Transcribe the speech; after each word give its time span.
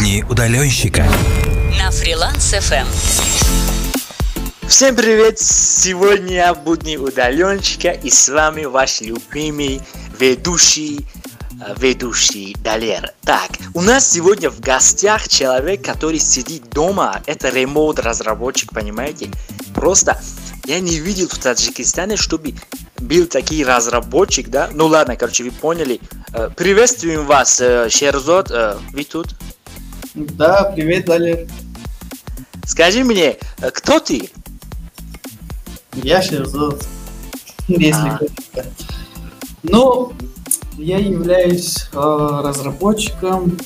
Будни 0.00 0.24
удаленщика. 0.30 1.06
На 1.78 1.90
фриланс 1.90 2.54
FM. 2.54 2.86
Всем 4.66 4.96
привет! 4.96 5.38
Сегодня 5.38 6.54
будни 6.54 6.96
удаленщика 6.96 7.90
и 7.90 8.08
с 8.08 8.30
вами 8.30 8.64
ваш 8.64 9.02
любимый 9.02 9.82
ведущий 10.18 11.04
э, 11.60 11.74
ведущий 11.76 12.56
Далер. 12.64 13.12
Так, 13.20 13.50
у 13.74 13.82
нас 13.82 14.10
сегодня 14.10 14.48
в 14.48 14.58
гостях 14.60 15.28
человек, 15.28 15.84
который 15.84 16.18
сидит 16.18 16.70
дома. 16.70 17.20
Это 17.26 17.50
ремонт 17.50 17.98
разработчик, 17.98 18.72
понимаете? 18.72 19.28
Просто 19.74 20.18
я 20.64 20.80
не 20.80 20.98
видел 20.98 21.28
в 21.28 21.36
Таджикистане, 21.36 22.16
чтобы 22.16 22.54
был 22.96 23.26
такой 23.26 23.64
разработчик, 23.64 24.48
да? 24.48 24.70
Ну 24.72 24.86
ладно, 24.86 25.16
короче, 25.16 25.44
вы 25.44 25.50
поняли. 25.50 26.00
Э, 26.32 26.48
приветствуем 26.56 27.26
вас, 27.26 27.60
э, 27.60 27.90
Шерзот. 27.90 28.50
Вы 28.92 29.04
тут? 29.04 29.36
Да, 30.14 30.72
привет, 30.74 31.06
Далер. 31.06 31.46
Скажи 32.64 33.04
мне, 33.04 33.36
кто 33.74 34.00
ты? 34.00 34.30
Я 35.94 36.22
Шерзот, 36.22 36.84
если 37.68 38.08
А. 38.08 38.18
коротко. 38.18 38.64
Ну, 39.62 40.12
я 40.78 40.98
являюсь 40.98 41.88
э, 41.92 41.96
разработчиком. 41.96 43.58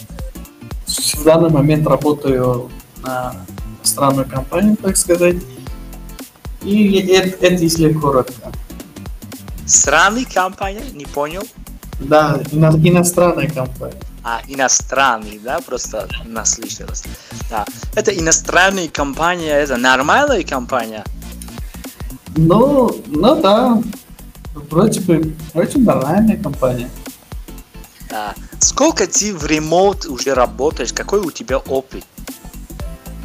В 0.86 1.24
данный 1.24 1.50
момент 1.50 1.86
работаю 1.86 2.70
на 3.02 3.36
странную 3.82 4.28
компанию, 4.28 4.76
так 4.76 4.96
сказать. 4.96 5.36
И 6.62 6.98
это, 6.98 7.28
это 7.46 7.62
если 7.62 7.92
коротко. 7.92 8.52
Странный 9.66 10.24
компания, 10.24 10.82
не 10.92 11.04
понял. 11.06 11.42
Да, 12.00 12.40
ино- 12.52 12.76
иностранная 12.76 13.48
компания. 13.48 14.00
А, 14.26 14.40
иностранный, 14.48 15.38
да, 15.38 15.60
просто 15.60 16.08
наслышалось. 16.24 17.04
Да. 17.50 17.66
Это 17.94 18.10
иностранная 18.10 18.88
компания, 18.88 19.52
это 19.52 19.76
нормальная 19.76 20.42
компания. 20.42 21.04
Ну, 22.34 22.90
ну 23.06 23.42
да, 23.42 23.82
вроде 24.54 25.00
бы 25.00 25.34
очень 25.52 25.84
нормальная 25.84 26.38
компания. 26.38 26.88
Да. 28.08 28.34
Сколько 28.60 29.06
ты 29.06 29.34
в 29.34 29.44
ремонт 29.44 30.06
уже 30.06 30.32
работаешь? 30.32 30.94
Какой 30.94 31.20
у 31.20 31.30
тебя 31.30 31.58
опыт? 31.58 32.04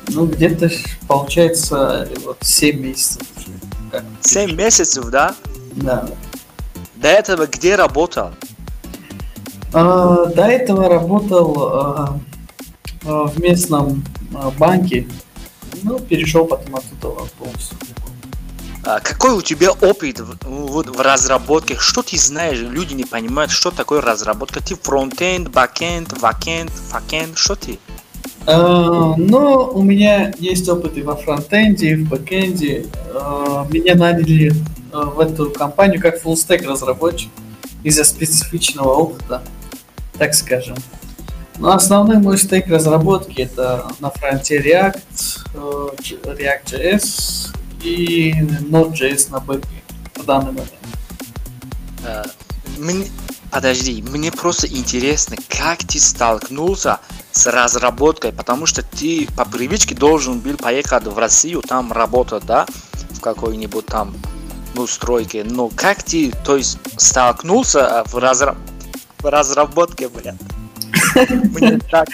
Ну, 0.09 0.25
где-то 0.25 0.69
получается 1.07 2.09
вот 2.25 2.39
7 2.41 2.77
месяцев 2.77 3.21
уже. 3.37 3.47
как. 3.91 4.03
7 4.21 4.53
месяцев, 4.53 5.05
да? 5.05 5.33
Да. 5.73 6.09
До 6.95 7.07
этого 7.07 7.47
где 7.47 7.75
работал? 7.75 8.31
А, 9.73 10.25
до 10.25 10.43
этого 10.43 10.89
работал 10.89 11.69
а, 11.71 12.19
а, 13.05 13.23
в 13.25 13.39
местном 13.39 14.03
банке. 14.57 15.07
Ну, 15.83 15.99
перешел 15.99 16.45
потом 16.45 16.75
оттуда 16.75 17.23
полностью. 17.37 17.77
А, 18.83 18.99
какой 19.01 19.31
у 19.31 19.41
тебя 19.41 19.71
опыт 19.71 20.19
в, 20.19 20.37
вот, 20.47 20.87
в 20.87 20.99
разработке? 21.01 21.75
Что 21.77 22.01
ты 22.01 22.17
знаешь? 22.17 22.59
Люди 22.59 22.93
не 22.93 23.03
понимают, 23.03 23.51
что 23.51 23.71
такое 23.71 24.01
разработка. 24.01 24.63
Ты 24.63 24.75
frontend, 24.75 25.49
backend, 25.49 26.19
вакенд, 26.19 26.71
fuckend, 26.71 27.37
что 27.37 27.55
ты? 27.55 27.77
А, 28.47 29.15
но 29.17 29.69
у 29.69 29.83
меня 29.83 30.33
есть 30.39 30.67
опыт 30.69 30.97
и 30.97 31.01
во 31.01 31.15
фронтенде, 31.15 31.89
и 31.89 31.95
в 31.95 32.09
бэкенде. 32.09 32.87
А, 33.13 33.67
меня 33.69 33.95
наняли 33.95 34.53
а, 34.91 35.05
в 35.05 35.19
эту 35.19 35.51
компанию 35.51 36.01
как 36.01 36.21
фуллстек 36.21 36.65
разработчик 36.67 37.29
из-за 37.83 38.03
специфичного 38.03 38.93
опыта, 38.93 39.43
так 40.19 40.35
скажем. 40.35 40.75
Но 41.57 41.71
основной 41.71 42.17
мой 42.17 42.37
стейк 42.37 42.67
разработки 42.67 43.41
это 43.41 43.87
на 43.99 44.11
фронте 44.11 44.61
React, 44.61 44.99
э, 45.55 45.89
React.js 46.23 47.55
и 47.83 48.31
Node.js 48.69 49.31
на 49.31 49.39
бэке 49.39 49.67
в 50.15 50.25
данный 50.25 50.51
момент. 50.51 50.71
А, 52.05 52.23
мне- 52.77 53.07
подожди, 53.51 54.01
мне 54.01 54.31
просто 54.31 54.67
интересно, 54.67 55.35
как 55.49 55.79
ты 55.79 55.99
столкнулся 55.99 56.99
с 57.31 57.45
разработкой, 57.47 58.31
потому 58.31 58.65
что 58.65 58.81
ты 58.81 59.27
по 59.35 59.45
привычке 59.45 59.95
должен 59.95 60.39
был 60.39 60.55
поехать 60.57 61.05
в 61.05 61.17
Россию, 61.17 61.61
там 61.61 61.91
работать, 61.91 62.45
да, 62.45 62.65
в 63.11 63.19
какой-нибудь 63.19 63.85
там, 63.85 64.15
ну, 64.75 64.87
стройке. 64.87 65.43
Но 65.43 65.69
как 65.75 66.03
ты, 66.03 66.31
то 66.45 66.55
есть, 66.55 66.77
столкнулся 66.97 67.99
а, 67.99 68.03
в, 68.05 68.15
разра- 68.15 68.57
в 69.19 69.25
разработке, 69.25 70.09
блядь? 70.09 70.35
Мне 71.29 71.79
так 71.91 72.07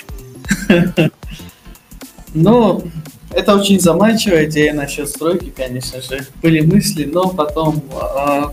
Ну, 2.33 2.83
это 3.31 3.55
очень 3.55 3.79
заманчивая 3.79 4.45
идея 4.45 4.73
насчет 4.73 5.09
стройки, 5.09 5.53
конечно 5.55 6.01
же. 6.01 6.25
Были 6.41 6.61
мысли, 6.61 7.05
но 7.05 7.29
потом 7.29 7.83
а, 7.93 8.51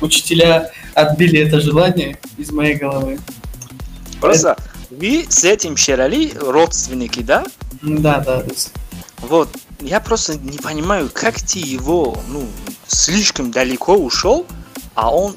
учителя 0.00 0.70
отбили 0.94 1.40
это 1.40 1.60
желание 1.60 2.18
из 2.36 2.50
моей 2.50 2.76
головы. 2.76 3.18
Просто 4.20 4.56
вы 4.90 5.26
с 5.28 5.44
этим 5.44 5.76
Шерали 5.76 6.32
родственники, 6.40 7.20
да? 7.20 7.44
Да, 7.82 8.20
да, 8.20 8.42
Вот, 9.18 9.48
я 9.80 10.00
просто 10.00 10.36
не 10.38 10.58
понимаю, 10.58 11.10
как 11.12 11.40
ты 11.40 11.58
его, 11.58 12.20
ну, 12.28 12.46
слишком 12.86 13.50
далеко 13.50 13.94
ушел, 13.94 14.46
а 14.94 15.14
он 15.14 15.36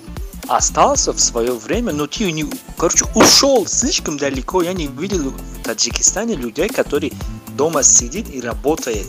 остался 0.55 1.13
в 1.13 1.19
свое 1.19 1.53
время, 1.53 1.93
но 1.93 2.07
ты 2.07 2.31
не, 2.31 2.45
короче, 2.77 3.05
ушел 3.15 3.65
слишком 3.67 4.17
далеко. 4.17 4.61
Я 4.61 4.73
не 4.73 4.87
видел 4.87 5.31
в 5.31 5.63
Таджикистане 5.63 6.35
людей, 6.35 6.69
которые 6.69 7.13
дома 7.55 7.83
сидит 7.83 8.33
и 8.33 8.41
работает. 8.41 9.07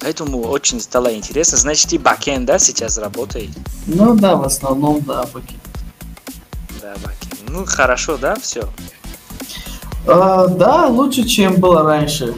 Поэтому 0.00 0.40
очень 0.40 0.80
стало 0.80 1.14
интересно. 1.14 1.58
Значит, 1.58 1.90
ты 1.90 1.98
бакен, 1.98 2.46
да, 2.46 2.58
сейчас 2.58 2.98
работает? 2.98 3.50
Ну 3.86 4.14
да, 4.14 4.36
в 4.36 4.44
основном, 4.44 5.02
да, 5.02 5.24
поки. 5.32 5.56
Да, 6.80 6.94
бакен. 7.04 7.38
Ну, 7.48 7.64
хорошо, 7.66 8.16
да, 8.16 8.36
все. 8.36 8.68
А, 10.06 10.46
да, 10.46 10.86
лучше, 10.86 11.24
чем 11.24 11.56
было 11.56 11.82
раньше. 11.82 12.34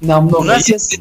Намного. 0.00 0.36
У 0.36 0.44
нас 0.44 0.68
Есть, 0.68 1.00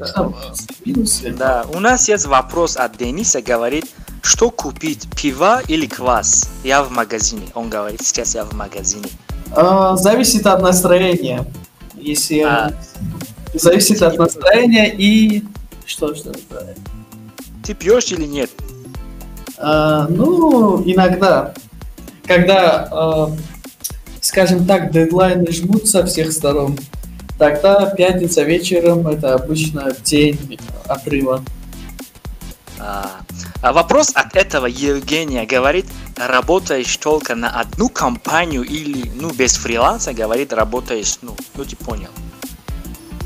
есть. 0.85 1.37
Да, 1.37 1.65
у 1.73 1.79
нас 1.79 2.07
есть 2.07 2.25
вопрос 2.25 2.77
от 2.77 2.97
Дениса, 2.97 3.41
говорит, 3.41 3.85
что 4.27 4.51
купить, 4.51 5.07
пиво 5.15 5.61
или 5.69 5.85
квас? 5.87 6.49
Я 6.63 6.83
в 6.83 6.91
магазине. 6.91 7.47
Он 7.53 7.69
говорит, 7.69 8.01
сейчас 8.03 8.35
я 8.35 8.43
в 8.43 8.51
магазине. 8.53 9.07
А, 9.51 9.95
зависит 9.95 10.45
от 10.45 10.61
настроения. 10.61 11.45
Если 11.95 12.41
А. 12.41 12.73
зависит 13.53 14.01
от 14.01 14.17
настроения 14.17 14.93
и 14.93 15.45
что, 15.85 16.13
что, 16.13 16.33
да. 16.49 16.61
Ты 17.63 17.73
пьешь 17.73 18.11
или 18.11 18.25
нет? 18.25 18.49
А, 19.57 20.07
ну, 20.09 20.83
иногда, 20.83 21.53
когда, 22.25 22.89
а, 22.91 23.31
скажем 24.19 24.67
так, 24.67 24.91
дедлайны 24.91 25.49
жмут 25.53 25.87
со 25.87 26.05
всех 26.05 26.33
сторон, 26.33 26.77
тогда 27.39 27.85
пятница 27.91 28.43
вечером 28.43 29.07
это 29.07 29.35
обычно 29.35 29.93
день 30.03 30.59
отрыва. 30.85 31.41
А 32.77 33.21
вопрос 33.73 34.11
от 34.13 34.35
этого 34.35 34.65
Евгения 34.65 35.45
говорит, 35.45 35.85
работаешь 36.15 36.95
только 36.97 37.35
на 37.35 37.49
одну 37.49 37.89
компанию 37.89 38.63
или, 38.63 39.09
ну, 39.15 39.31
без 39.31 39.57
фриланса, 39.57 40.13
говорит, 40.13 40.53
работаешь, 40.53 41.17
ну, 41.21 41.35
ну 41.55 41.65
ты 41.65 41.75
понял. 41.75 42.09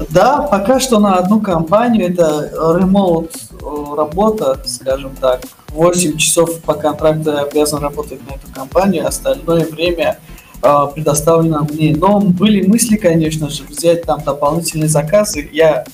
Да, 0.09 0.41
пока 0.44 0.79
что 0.79 1.00
на 1.00 1.16
одну 1.16 1.41
компанию 1.41 2.12
это 2.12 2.50
ремоут 2.79 3.35
э, 3.35 3.96
работа, 3.96 4.59
скажем 4.66 5.16
так. 5.19 5.41
8 5.69 6.18
часов 6.18 6.59
по 6.62 6.73
контракту 6.73 7.31
я 7.31 7.41
обязан 7.41 7.81
работать 7.81 8.19
на 8.28 8.34
эту 8.34 8.47
компанию, 8.53 9.08
остальное 9.08 9.66
время 9.66 10.19
э, 10.62 10.88
предоставлено 10.94 11.68
мне. 11.69 11.96
Но 11.96 12.19
были 12.19 12.66
мысли, 12.68 12.97
конечно 12.97 13.50
же, 13.50 13.63
взять 13.63 14.03
там 14.03 14.22
дополнительные 14.23 14.90
заказы. 14.90 15.47
Я 15.52 15.85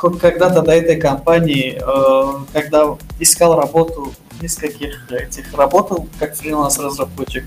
когда-то 0.00 0.62
до 0.62 0.72
этой 0.72 0.96
компании, 0.96 1.78
э, 1.80 2.44
когда 2.52 2.96
искал 3.18 3.56
работу, 3.56 4.12
нескольких 4.40 5.10
этих 5.10 5.52
работал 5.54 6.08
как 6.18 6.34
фриланс-разработчик. 6.36 7.44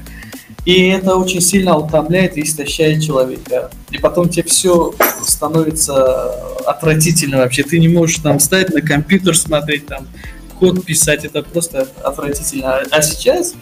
И 0.65 0.87
это 0.89 1.15
очень 1.15 1.41
сильно 1.41 1.77
утомляет 1.77 2.37
и 2.37 2.43
истощает 2.43 3.03
человека. 3.03 3.69
И 3.91 3.97
потом 3.97 4.29
тебе 4.29 4.43
все 4.43 4.93
становится 5.21 6.31
отвратительно 6.65 7.37
вообще. 7.37 7.63
Ты 7.63 7.79
не 7.79 7.89
можешь 7.89 8.17
там 8.17 8.39
встать 8.39 8.73
на 8.73 8.81
компьютер, 8.81 9.37
смотреть 9.37 9.87
там 9.87 10.07
код 10.59 10.85
писать. 10.85 11.25
Это 11.25 11.43
просто 11.43 11.87
отвратительно. 12.01 12.77
А 12.91 13.01
сейчас 13.01 13.55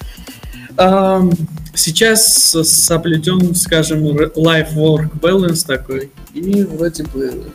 эм, 0.78 1.32
сейчас 1.74 2.52
соблюден, 2.64 3.56
скажем, 3.56 4.06
life-work 4.06 5.20
balance 5.20 5.66
такой. 5.66 6.12
И 6.34 6.64
вроде 6.64 7.04
бы 7.04 7.52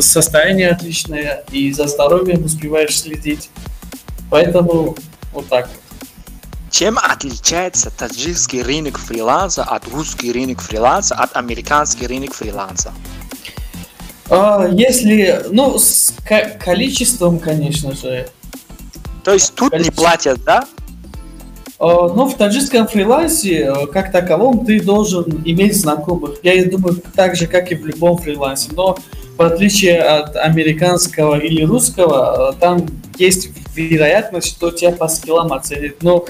состояние 0.00 0.70
отличное, 0.70 1.44
и 1.50 1.72
за 1.72 1.86
здоровьем 1.86 2.44
успеваешь 2.44 2.98
следить. 3.00 3.50
Поэтому 4.30 4.96
вот 5.32 5.48
так 5.48 5.68
вот. 5.68 6.08
Чем 6.70 6.98
отличается 6.98 7.90
таджикский 7.96 8.62
рынок 8.62 8.98
фриланса 8.98 9.62
от 9.62 9.86
русский 9.88 10.32
рынок 10.32 10.60
фриланса, 10.60 11.14
от 11.14 11.36
американский 11.36 12.06
рынок 12.06 12.34
фриланса? 12.34 12.92
А, 14.28 14.68
если, 14.72 15.44
ну, 15.50 15.78
с 15.78 16.12
количеством, 16.58 17.38
конечно 17.38 17.94
же. 17.94 18.28
То 19.22 19.34
есть 19.34 19.54
тут 19.54 19.70
количество. 19.70 19.92
не 19.92 20.04
платят, 20.04 20.44
да? 20.44 20.64
А, 21.78 22.08
ну, 22.08 22.26
в 22.26 22.34
таджикском 22.34 22.88
фрилансе, 22.88 23.66
э, 23.66 23.86
как 23.88 24.10
таковом, 24.10 24.64
ты 24.64 24.80
должен 24.80 25.42
иметь 25.44 25.78
знакомых. 25.80 26.38
Я 26.42 26.64
думаю, 26.64 27.02
так 27.14 27.36
же, 27.36 27.46
как 27.46 27.70
и 27.70 27.74
в 27.74 27.86
любом 27.86 28.18
фрилансе. 28.18 28.70
Но 28.72 28.98
в 29.36 29.42
отличие 29.42 30.00
от 30.00 30.36
американского 30.36 31.38
или 31.38 31.64
русского, 31.64 32.52
э, 32.52 32.60
там 32.60 32.86
есть 33.18 33.48
вероятность, 33.74 34.48
что 34.48 34.70
тебя 34.70 34.92
по 34.92 35.08
скиллам 35.08 35.52
оценят. 35.52 36.02
Но 36.02 36.24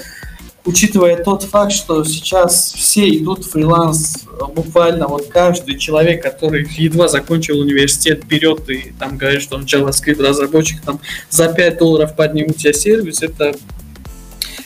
учитывая 0.65 1.23
тот 1.23 1.43
факт, 1.43 1.73
что 1.73 2.03
сейчас 2.05 2.73
все 2.73 3.09
идут 3.17 3.45
в 3.45 3.51
фриланс, 3.51 4.25
буквально 4.55 5.06
вот 5.06 5.27
каждый 5.29 5.79
человек, 5.79 6.23
который 6.23 6.67
едва 6.77 7.09
закончил 7.09 7.61
университет, 7.61 8.25
берет 8.27 8.69
и 8.71 8.95
там 8.99 9.19
говорит, 9.19 9.43
что 9.43 9.56
он 9.56 9.65
JavaScript 9.65 10.23
разработчик, 10.23 10.81
там 10.83 11.01
за 11.29 11.49
5 11.49 11.79
долларов 11.79 12.17
поднимут 12.17 12.56
тебе 12.56 12.73
сервис, 12.73 13.23
это, 13.23 13.55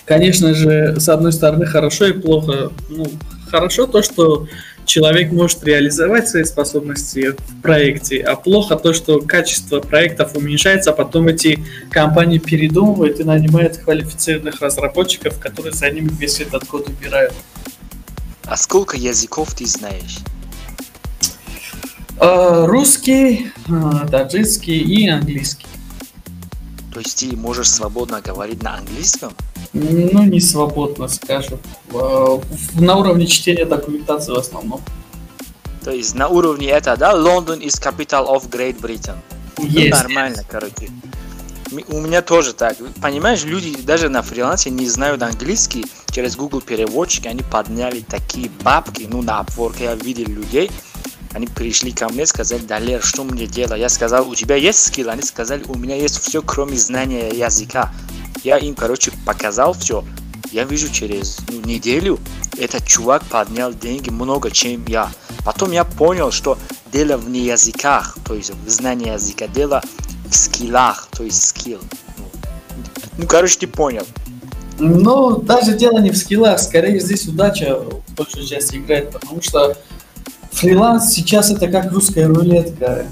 конечно 0.04 0.54
же, 0.54 1.00
с 1.00 1.08
одной 1.08 1.32
стороны 1.32 1.66
хорошо 1.66 2.06
и 2.06 2.12
плохо. 2.12 2.70
Ну, 2.88 3.10
хорошо 3.50 3.86
то, 3.86 4.02
что 4.02 4.46
человек 4.88 5.30
может 5.30 5.62
реализовать 5.62 6.28
свои 6.28 6.44
способности 6.44 7.32
в 7.32 7.62
проекте, 7.62 8.20
а 8.22 8.34
плохо 8.34 8.76
то, 8.76 8.92
что 8.92 9.20
качество 9.20 9.80
проектов 9.80 10.34
уменьшается, 10.34 10.90
а 10.90 10.92
потом 10.94 11.28
эти 11.28 11.62
компании 11.90 12.38
передумывают 12.38 13.20
и 13.20 13.24
нанимают 13.24 13.76
квалифицированных 13.76 14.60
разработчиков, 14.60 15.38
которые 15.38 15.72
за 15.72 15.90
ними 15.90 16.10
весь 16.18 16.40
этот 16.40 16.64
код 16.64 16.88
убирают. 16.88 17.34
А 18.44 18.56
сколько 18.56 18.96
языков 18.96 19.54
ты 19.54 19.66
знаешь? 19.66 20.18
А, 22.18 22.66
русский, 22.66 23.52
а, 23.68 24.08
таджикский 24.08 24.78
и 24.78 25.06
английский. 25.08 25.66
То 26.92 27.00
есть 27.00 27.18
ты 27.20 27.36
можешь 27.36 27.68
свободно 27.68 28.20
говорить 28.22 28.62
на 28.62 28.78
английском? 28.78 29.34
Ну, 29.72 30.24
не 30.24 30.40
свободно, 30.40 31.08
скажем. 31.08 31.58
А, 31.92 32.40
на 32.74 32.96
уровне 32.96 33.26
чтения 33.26 33.64
документации 33.64 34.32
в 34.32 34.38
основном. 34.38 34.80
То 35.84 35.90
есть 35.90 36.14
на 36.14 36.28
уровне 36.28 36.68
это, 36.68 36.96
да, 36.96 37.14
Лондон 37.14 37.60
is 37.60 37.80
capital 37.80 38.26
of 38.28 38.48
Great 38.50 38.80
Britain. 38.80 39.16
Есть. 39.58 39.90
Ну, 39.90 40.02
нормально, 40.02 40.44
короче. 40.48 40.90
У 41.88 42.00
меня 42.00 42.22
тоже 42.22 42.54
так. 42.54 42.76
Понимаешь, 43.02 43.44
люди 43.44 43.76
даже 43.82 44.08
на 44.08 44.22
фрилансе 44.22 44.70
не 44.70 44.88
знают 44.88 45.22
английский. 45.22 45.84
Через 46.10 46.36
Google 46.36 46.62
переводчик 46.62 47.26
они 47.26 47.42
подняли 47.42 48.00
такие 48.00 48.50
бабки. 48.62 49.06
Ну, 49.10 49.22
на 49.22 49.40
Upwork 49.40 49.82
я 49.82 49.94
видел 49.94 50.28
людей. 50.28 50.70
Они 51.32 51.46
пришли 51.46 51.92
ко 51.92 52.08
мне, 52.08 52.26
сказали, 52.26 52.62
Далер, 52.62 53.02
что 53.02 53.24
мне 53.24 53.46
делать? 53.46 53.80
Я 53.80 53.88
сказал, 53.88 54.28
у 54.28 54.34
тебя 54.34 54.56
есть 54.56 54.84
скилл? 54.84 55.10
Они 55.10 55.22
сказали, 55.22 55.62
у 55.68 55.74
меня 55.74 55.96
есть 55.96 56.20
все, 56.20 56.42
кроме 56.42 56.76
знания 56.76 57.28
языка. 57.30 57.92
Я 58.44 58.58
им, 58.58 58.74
короче, 58.74 59.12
показал 59.26 59.74
все. 59.74 60.04
Я 60.52 60.64
вижу 60.64 60.88
через 60.90 61.38
ну, 61.50 61.60
неделю, 61.60 62.18
этот 62.56 62.86
чувак 62.86 63.22
поднял 63.24 63.72
деньги 63.72 64.08
много, 64.08 64.50
чем 64.50 64.84
я. 64.86 65.10
Потом 65.44 65.72
я 65.72 65.84
понял, 65.84 66.30
что 66.30 66.58
дело 66.90 67.18
в 67.18 67.28
не 67.28 67.40
языках, 67.40 68.16
то 68.24 68.34
есть 68.34 68.50
в 68.50 68.68
знании 68.68 69.12
языка, 69.12 69.46
дело 69.46 69.82
в 70.26 70.34
скиллах, 70.34 71.08
то 71.12 71.24
есть 71.24 71.48
скилл. 71.48 71.80
Ну, 73.18 73.26
короче, 73.26 73.58
ты 73.58 73.66
понял. 73.66 74.06
Ну, 74.78 75.38
даже 75.38 75.76
дело 75.76 75.98
не 75.98 76.10
в 76.10 76.16
скиллах, 76.16 76.60
скорее 76.60 77.00
здесь 77.00 77.26
удача 77.26 77.82
большую 78.16 78.46
часть 78.46 78.74
играет, 78.74 79.10
потому 79.10 79.42
что 79.42 79.76
фриланс 80.58 81.12
сейчас 81.12 81.50
это 81.50 81.68
как 81.68 81.92
русская 81.92 82.26
рулетка 82.26 83.06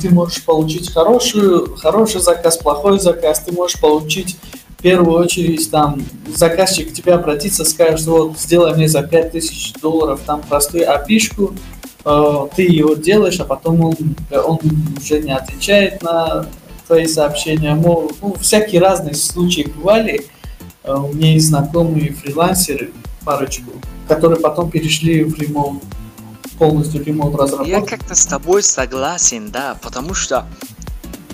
ты 0.00 0.10
можешь 0.10 0.44
получить 0.44 0.92
хорошую, 0.92 1.76
хороший 1.76 2.20
заказ, 2.20 2.58
плохой 2.58 3.00
заказ, 3.00 3.40
ты 3.40 3.52
можешь 3.52 3.80
получить 3.80 4.36
в 4.78 4.82
первую 4.82 5.18
очередь 5.18 5.70
там 5.70 6.02
заказчик 6.34 6.90
к 6.90 6.92
тебе 6.92 7.14
обратится, 7.14 7.64
скажет, 7.64 8.06
вот 8.06 8.38
сделай 8.38 8.74
мне 8.74 8.88
за 8.88 9.02
5000 9.02 9.74
долларов 9.80 10.20
там 10.24 10.42
простую 10.42 10.90
опишку, 10.90 11.54
э, 12.04 12.46
ты 12.56 12.62
его 12.62 12.94
делаешь, 12.94 13.40
а 13.40 13.44
потом 13.44 13.80
он, 13.84 13.94
он 14.30 14.58
уже 14.98 15.20
не 15.20 15.34
отвечает 15.34 16.02
на 16.02 16.46
твои 16.86 17.06
сообщения. 17.06 17.74
Мол, 17.74 18.10
ну, 18.22 18.34
всякие 18.40 18.80
разные 18.80 19.14
случаи 19.14 19.70
бывали. 19.74 20.26
Э, 20.82 20.94
у 20.94 21.12
меня 21.12 21.34
есть 21.34 21.48
знакомые 21.48 22.12
фрилансеры, 22.14 22.90
парочку, 23.22 23.70
которые 24.08 24.40
потом 24.40 24.70
перешли 24.70 25.24
в 25.24 25.38
ремоут 25.38 25.82
полностью 26.60 27.02
ремонт 27.02 27.34
разработки. 27.36 27.70
Я 27.70 27.80
как-то 27.80 28.14
с 28.14 28.26
тобой 28.26 28.62
согласен, 28.62 29.50
да, 29.50 29.78
потому 29.82 30.12
что 30.12 30.46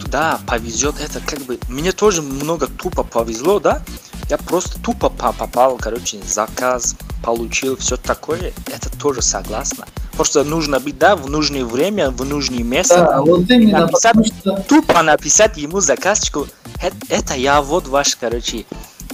да, 0.07 0.39
повезет 0.47 0.95
это 1.01 1.21
как 1.21 1.41
бы... 1.41 1.59
Мне 1.69 1.91
тоже 1.91 2.23
много 2.23 2.69
тупо 2.69 3.03
повезло, 3.03 3.59
да? 3.59 3.83
Я 4.31 4.39
просто 4.39 4.81
тупо 4.81 5.11
попал, 5.11 5.79
короче, 5.79 6.21
заказ, 6.25 6.95
получил 7.25 7.77
все 7.77 7.97
такое. 7.97 8.53
Это 8.73 8.89
тоже 8.99 9.21
согласна. 9.21 9.87
Просто 10.13 10.45
нужно 10.45 10.79
быть, 10.79 10.97
да, 10.97 11.17
в 11.17 11.29
нужное 11.29 11.65
время, 11.65 12.11
в 12.11 12.25
нужное 12.25 12.63
место. 12.63 12.99
Да, 12.99 13.21
вот 13.21 13.51
именно, 13.51 13.81
написать, 13.81 14.17
что... 14.29 14.65
Тупо 14.69 15.03
написать 15.03 15.57
ему 15.57 15.81
заказчику, 15.81 16.47
это, 16.81 16.97
это 17.09 17.35
я 17.35 17.61
вот 17.63 17.89
ваш, 17.89 18.15
короче, 18.15 18.65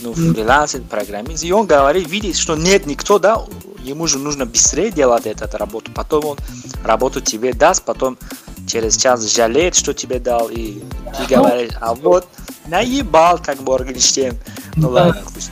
ну, 0.01 0.15
фрилансер, 0.15 0.83
программист. 0.83 1.45
И 1.45 1.53
он 1.53 1.67
говорит, 1.67 2.09
видит, 2.09 2.37
что 2.37 2.57
нет 2.57 2.87
никто, 2.87 3.19
да, 3.19 3.45
ему 3.83 4.07
же 4.07 4.19
нужно 4.19 4.47
быстрее 4.47 4.91
делать 4.91 5.27
эту 5.27 5.57
работу, 5.57 5.91
потом 5.93 6.25
он 6.25 6.39
работу 6.85 7.21
тебе 7.21 7.53
даст, 7.53 7.85
потом 7.85 8.19
через 8.67 8.97
час 8.97 9.23
жалеет, 9.23 9.75
что 9.75 9.93
тебе 9.93 10.19
дал, 10.19 10.49
и 10.49 10.83
ты 11.19 11.35
говоришь, 11.35 11.73
а 11.81 11.95
вот 11.95 12.27
наебал, 12.67 13.39
как 13.39 13.61
Моргенштерн. 13.61 14.37
Ну 14.77 14.91
ладно, 14.91 15.23
пусть. 15.33 15.51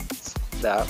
Да. 0.61 0.85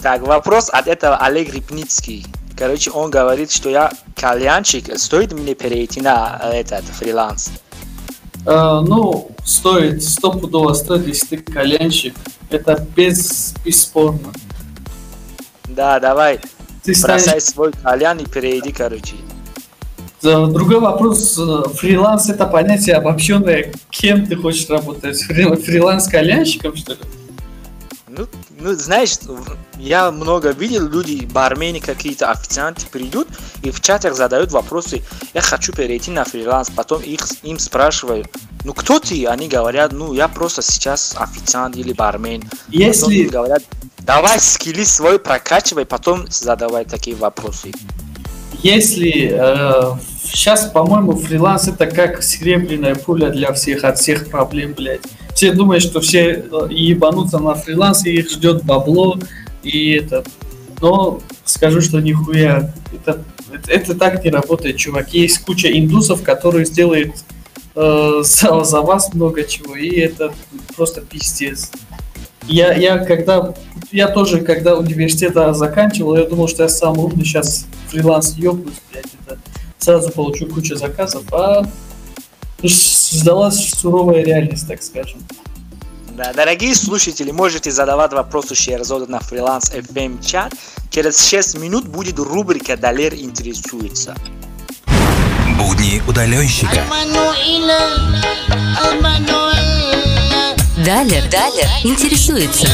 Так, 0.00 0.22
вопрос 0.22 0.70
от 0.70 0.88
этого 0.88 1.16
Олег 1.16 1.52
Рипницкий. 1.52 2.26
Короче, 2.56 2.90
он 2.90 3.10
говорит, 3.10 3.50
что 3.50 3.70
я 3.70 3.92
кальянчик, 4.16 4.98
стоит 4.98 5.32
мне 5.32 5.54
перейти 5.54 6.00
на 6.00 6.40
этот 6.52 6.84
фриланс? 6.86 7.52
Uh, 8.46 8.80
ну, 8.80 9.30
стоит, 9.44 10.02
стопудово 10.02 10.72
стоит, 10.72 11.06
если 11.06 11.36
ты 11.36 11.52
кальянщик. 11.52 12.14
Это 12.48 12.86
без, 12.96 13.54
бесспорно. 13.64 14.32
Да, 15.68 16.00
давай. 16.00 16.40
Ты 16.82 16.94
станешь... 16.94 17.24
Бросай 17.24 17.40
свой 17.40 17.72
кальян 17.72 18.18
и 18.18 18.24
перейди, 18.26 18.72
короче. 18.72 19.16
Другой 20.22 20.80
вопрос. 20.80 21.38
Фриланс 21.74 22.28
это 22.28 22.46
понятие 22.46 22.96
обобщенное. 22.96 23.72
Кем 23.90 24.26
ты 24.26 24.36
хочешь 24.36 24.68
работать? 24.68 25.20
Фриланс-кальянщиком, 25.22 26.76
что 26.76 26.92
ли? 26.92 26.98
Ну, 28.20 28.26
ну, 28.58 28.74
знаешь, 28.74 29.16
я 29.78 30.10
много 30.10 30.50
видел, 30.50 30.86
люди, 30.86 31.24
бармены 31.24 31.80
какие-то, 31.80 32.30
официанты 32.30 32.86
придут 32.86 33.28
и 33.62 33.70
в 33.70 33.80
чатах 33.80 34.14
задают 34.14 34.52
вопросы. 34.52 35.02
Я 35.32 35.40
хочу 35.40 35.72
перейти 35.72 36.10
на 36.10 36.24
фриланс. 36.24 36.70
Потом 36.70 37.00
их, 37.00 37.26
им 37.42 37.58
спрашиваю, 37.58 38.26
ну 38.64 38.74
кто 38.74 38.98
ты? 38.98 39.26
Они 39.26 39.48
говорят, 39.48 39.92
ну 39.92 40.12
я 40.12 40.28
просто 40.28 40.60
сейчас 40.60 41.16
официант 41.18 41.76
или 41.76 41.94
бармен. 41.94 42.42
Если... 42.68 43.24
Потом 43.24 43.40
говорят, 43.40 43.62
давай 44.00 44.38
скилли 44.38 44.84
свой 44.84 45.18
прокачивай, 45.18 45.86
потом 45.86 46.26
задавай 46.28 46.84
такие 46.84 47.16
вопросы. 47.16 47.72
Если 48.62 49.30
э, 49.32 49.96
сейчас, 50.22 50.66
по-моему, 50.66 51.16
фриланс 51.16 51.68
это 51.68 51.86
как 51.86 52.22
серебряная 52.22 52.96
пуля 52.96 53.30
для 53.30 53.54
всех, 53.54 53.84
от 53.84 53.98
всех 53.98 54.28
проблем, 54.28 54.74
блядь. 54.74 55.00
Все 55.40 55.52
думают, 55.52 55.82
что 55.82 56.02
все 56.02 56.32
э, 56.32 56.68
ебанутся 56.68 57.38
на 57.38 57.54
фриланс, 57.54 58.04
и 58.04 58.12
их 58.12 58.30
ждет 58.30 58.62
бабло, 58.62 59.18
и 59.62 59.92
это... 59.92 60.22
Но 60.82 61.22
скажу, 61.46 61.80
что 61.80 61.98
нихуя, 61.98 62.74
это, 62.92 63.24
это, 63.50 63.72
это 63.72 63.94
так 63.94 64.22
не 64.22 64.30
работает, 64.30 64.76
чувак. 64.76 65.14
Есть 65.14 65.38
куча 65.38 65.68
индусов, 65.72 66.22
которые 66.22 66.66
сделают 66.66 67.14
э, 67.74 68.20
за, 68.22 68.64
за 68.64 68.82
вас 68.82 69.14
много 69.14 69.44
чего, 69.44 69.76
и 69.76 69.88
это 70.00 70.34
просто 70.76 71.00
пиздец. 71.00 71.70
Я, 72.46 72.74
я 72.74 72.98
когда 72.98 73.54
я 73.92 74.08
тоже, 74.08 74.42
когда 74.42 74.76
университет 74.76 75.32
заканчивал, 75.56 76.18
я 76.18 76.24
думал, 76.26 76.48
что 76.48 76.64
я 76.64 76.68
сам 76.68 76.98
умный, 76.98 77.24
сейчас 77.24 77.64
фриланс 77.88 78.36
ёбнусь, 78.36 78.74
блядь, 78.92 79.06
это 79.24 79.38
сразу 79.78 80.12
получу 80.12 80.44
кучу 80.48 80.76
заказов, 80.76 81.22
а 81.32 81.64
сдалась 83.10 83.70
суровая 83.70 84.22
реальность, 84.22 84.66
так 84.68 84.82
скажем. 84.82 85.20
Да, 86.16 86.32
дорогие 86.32 86.74
слушатели, 86.74 87.30
можете 87.30 87.70
задавать 87.70 88.12
вопросы 88.12 88.54
Шерзода 88.54 89.10
на 89.10 89.20
фриланс 89.20 89.72
FM 89.72 90.24
чат. 90.24 90.52
Через 90.90 91.26
6 91.28 91.58
минут 91.58 91.86
будет 91.86 92.18
рубрика 92.18 92.76
«Далер 92.76 93.14
интересуется». 93.14 94.14
Будни 95.56 96.02
удаленщика. 96.08 96.82
Далер, 100.84 101.22
Далер 101.30 101.68
интересуется. 101.84 102.68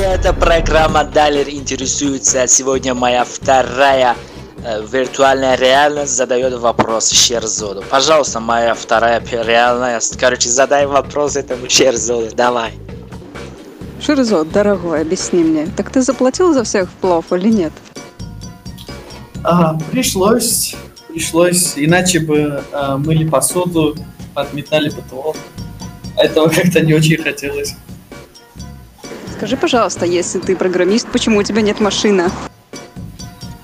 Здравствуйте, 0.00 0.20
это 0.20 0.32
программа 0.32 1.04
Далер 1.04 1.48
интересуется. 1.48 2.46
Сегодня 2.46 2.94
моя 2.94 3.24
вторая 3.24 4.16
виртуальная 4.64 5.56
реальность 5.56 6.16
задает 6.16 6.54
вопрос 6.54 7.10
Шерзоду. 7.10 7.82
Пожалуйста, 7.88 8.40
моя 8.40 8.74
вторая 8.74 9.22
реальность. 9.30 10.18
Короче, 10.18 10.48
задай 10.48 10.86
вопрос 10.86 11.36
этому 11.36 11.68
Шерзоду. 11.68 12.34
Давай. 12.34 12.72
Шерзот, 14.00 14.50
дорогой, 14.50 15.02
объясни 15.02 15.44
мне, 15.44 15.66
так 15.76 15.90
ты 15.90 16.00
заплатил 16.00 16.54
за 16.54 16.64
всех 16.64 16.88
плов 16.90 17.32
или 17.32 17.48
нет? 17.48 17.72
А, 19.44 19.78
пришлось, 19.90 20.74
пришлось, 21.08 21.74
иначе 21.76 22.20
бы 22.20 22.62
а, 22.72 22.96
мыли 22.96 23.28
посуду, 23.28 23.96
подметали 24.34 24.88
потолок. 24.88 25.36
Этого 26.16 26.48
как-то 26.48 26.80
не 26.80 26.94
очень 26.94 27.22
хотелось. 27.22 27.74
Скажи, 29.36 29.56
пожалуйста, 29.56 30.06
если 30.06 30.38
ты 30.38 30.56
программист, 30.56 31.06
почему 31.12 31.38
у 31.38 31.42
тебя 31.42 31.62
нет 31.62 31.80
машины? 31.80 32.30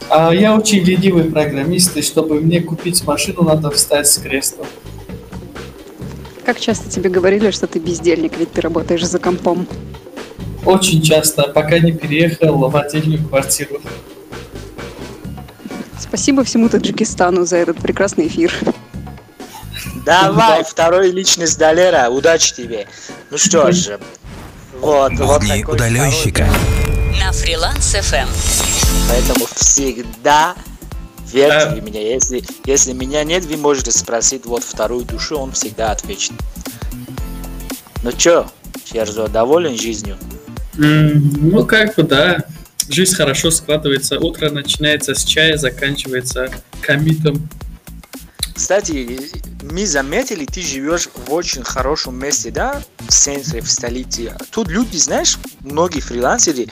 А 0.08 0.32
я 0.32 0.54
очень 0.54 0.82
ленивый 0.84 1.24
программист, 1.24 1.96
и 1.96 2.02
чтобы 2.02 2.40
мне 2.40 2.60
купить 2.60 3.04
машину, 3.04 3.42
надо 3.42 3.70
встать 3.70 4.06
с 4.06 4.18
кресла. 4.18 4.64
Как 6.44 6.60
часто 6.60 6.88
тебе 6.88 7.10
говорили, 7.10 7.50
что 7.50 7.66
ты 7.66 7.80
бездельник, 7.80 8.38
ведь 8.38 8.52
ты 8.52 8.60
работаешь 8.60 9.04
за 9.04 9.18
компом? 9.18 9.66
Очень 10.64 11.02
часто, 11.02 11.44
пока 11.44 11.78
не 11.78 11.92
переехал 11.92 12.56
в 12.56 12.76
отдельную 12.76 13.26
квартиру. 13.26 13.80
Спасибо 15.98 16.44
всему 16.44 16.68
Таджикистану 16.68 17.44
за 17.44 17.56
этот 17.56 17.78
прекрасный 17.78 18.28
эфир. 18.28 18.52
Давай, 20.04 20.62
второй 20.62 21.10
личность 21.10 21.58
Далера. 21.58 22.08
Удачи 22.10 22.54
тебе. 22.54 22.86
Ну 23.30 23.38
что 23.38 23.72
ж, 23.72 23.98
вот, 24.80 25.12
вот 25.18 25.40
такой 25.40 25.74
удаленщика. 25.74 26.46
Фриланс 27.56 27.94
ФМ. 27.94 28.28
Поэтому 29.08 29.46
всегда 29.54 30.54
верьте 31.32 31.70
Да. 31.70 31.74
в 31.74 31.82
меня. 31.82 32.02
Если, 32.02 32.44
если 32.66 32.92
меня 32.92 33.24
нет, 33.24 33.46
вы 33.46 33.56
можете 33.56 33.92
спросить 33.92 34.44
вот 34.44 34.62
вторую 34.62 35.06
душу, 35.06 35.38
он 35.38 35.52
всегда 35.52 35.90
ответит. 35.90 36.32
Ну 38.02 38.12
чё, 38.12 38.46
Черзо, 38.84 39.28
доволен 39.28 39.78
жизнью? 39.78 40.18
М, 40.76 41.50
ну, 41.50 41.64
как 41.64 41.94
бы, 41.94 42.02
да. 42.02 42.44
Жизнь 42.90 43.14
хорошо 43.14 43.50
складывается. 43.50 44.18
Утро 44.20 44.50
начинается 44.50 45.14
с 45.14 45.24
чая, 45.24 45.56
заканчивается 45.56 46.50
комитом. 46.82 47.48
Кстати, 48.56 49.20
мы 49.62 49.86
заметили, 49.86 50.46
ты 50.46 50.62
живешь 50.62 51.08
в 51.14 51.32
очень 51.32 51.62
хорошем 51.62 52.18
месте, 52.18 52.50
да, 52.50 52.82
в 52.98 53.12
центре, 53.12 53.60
в 53.60 53.70
столице. 53.70 54.34
Тут 54.50 54.68
люди, 54.68 54.96
знаешь, 54.96 55.38
многие 55.60 56.00
фрилансеры, 56.00 56.66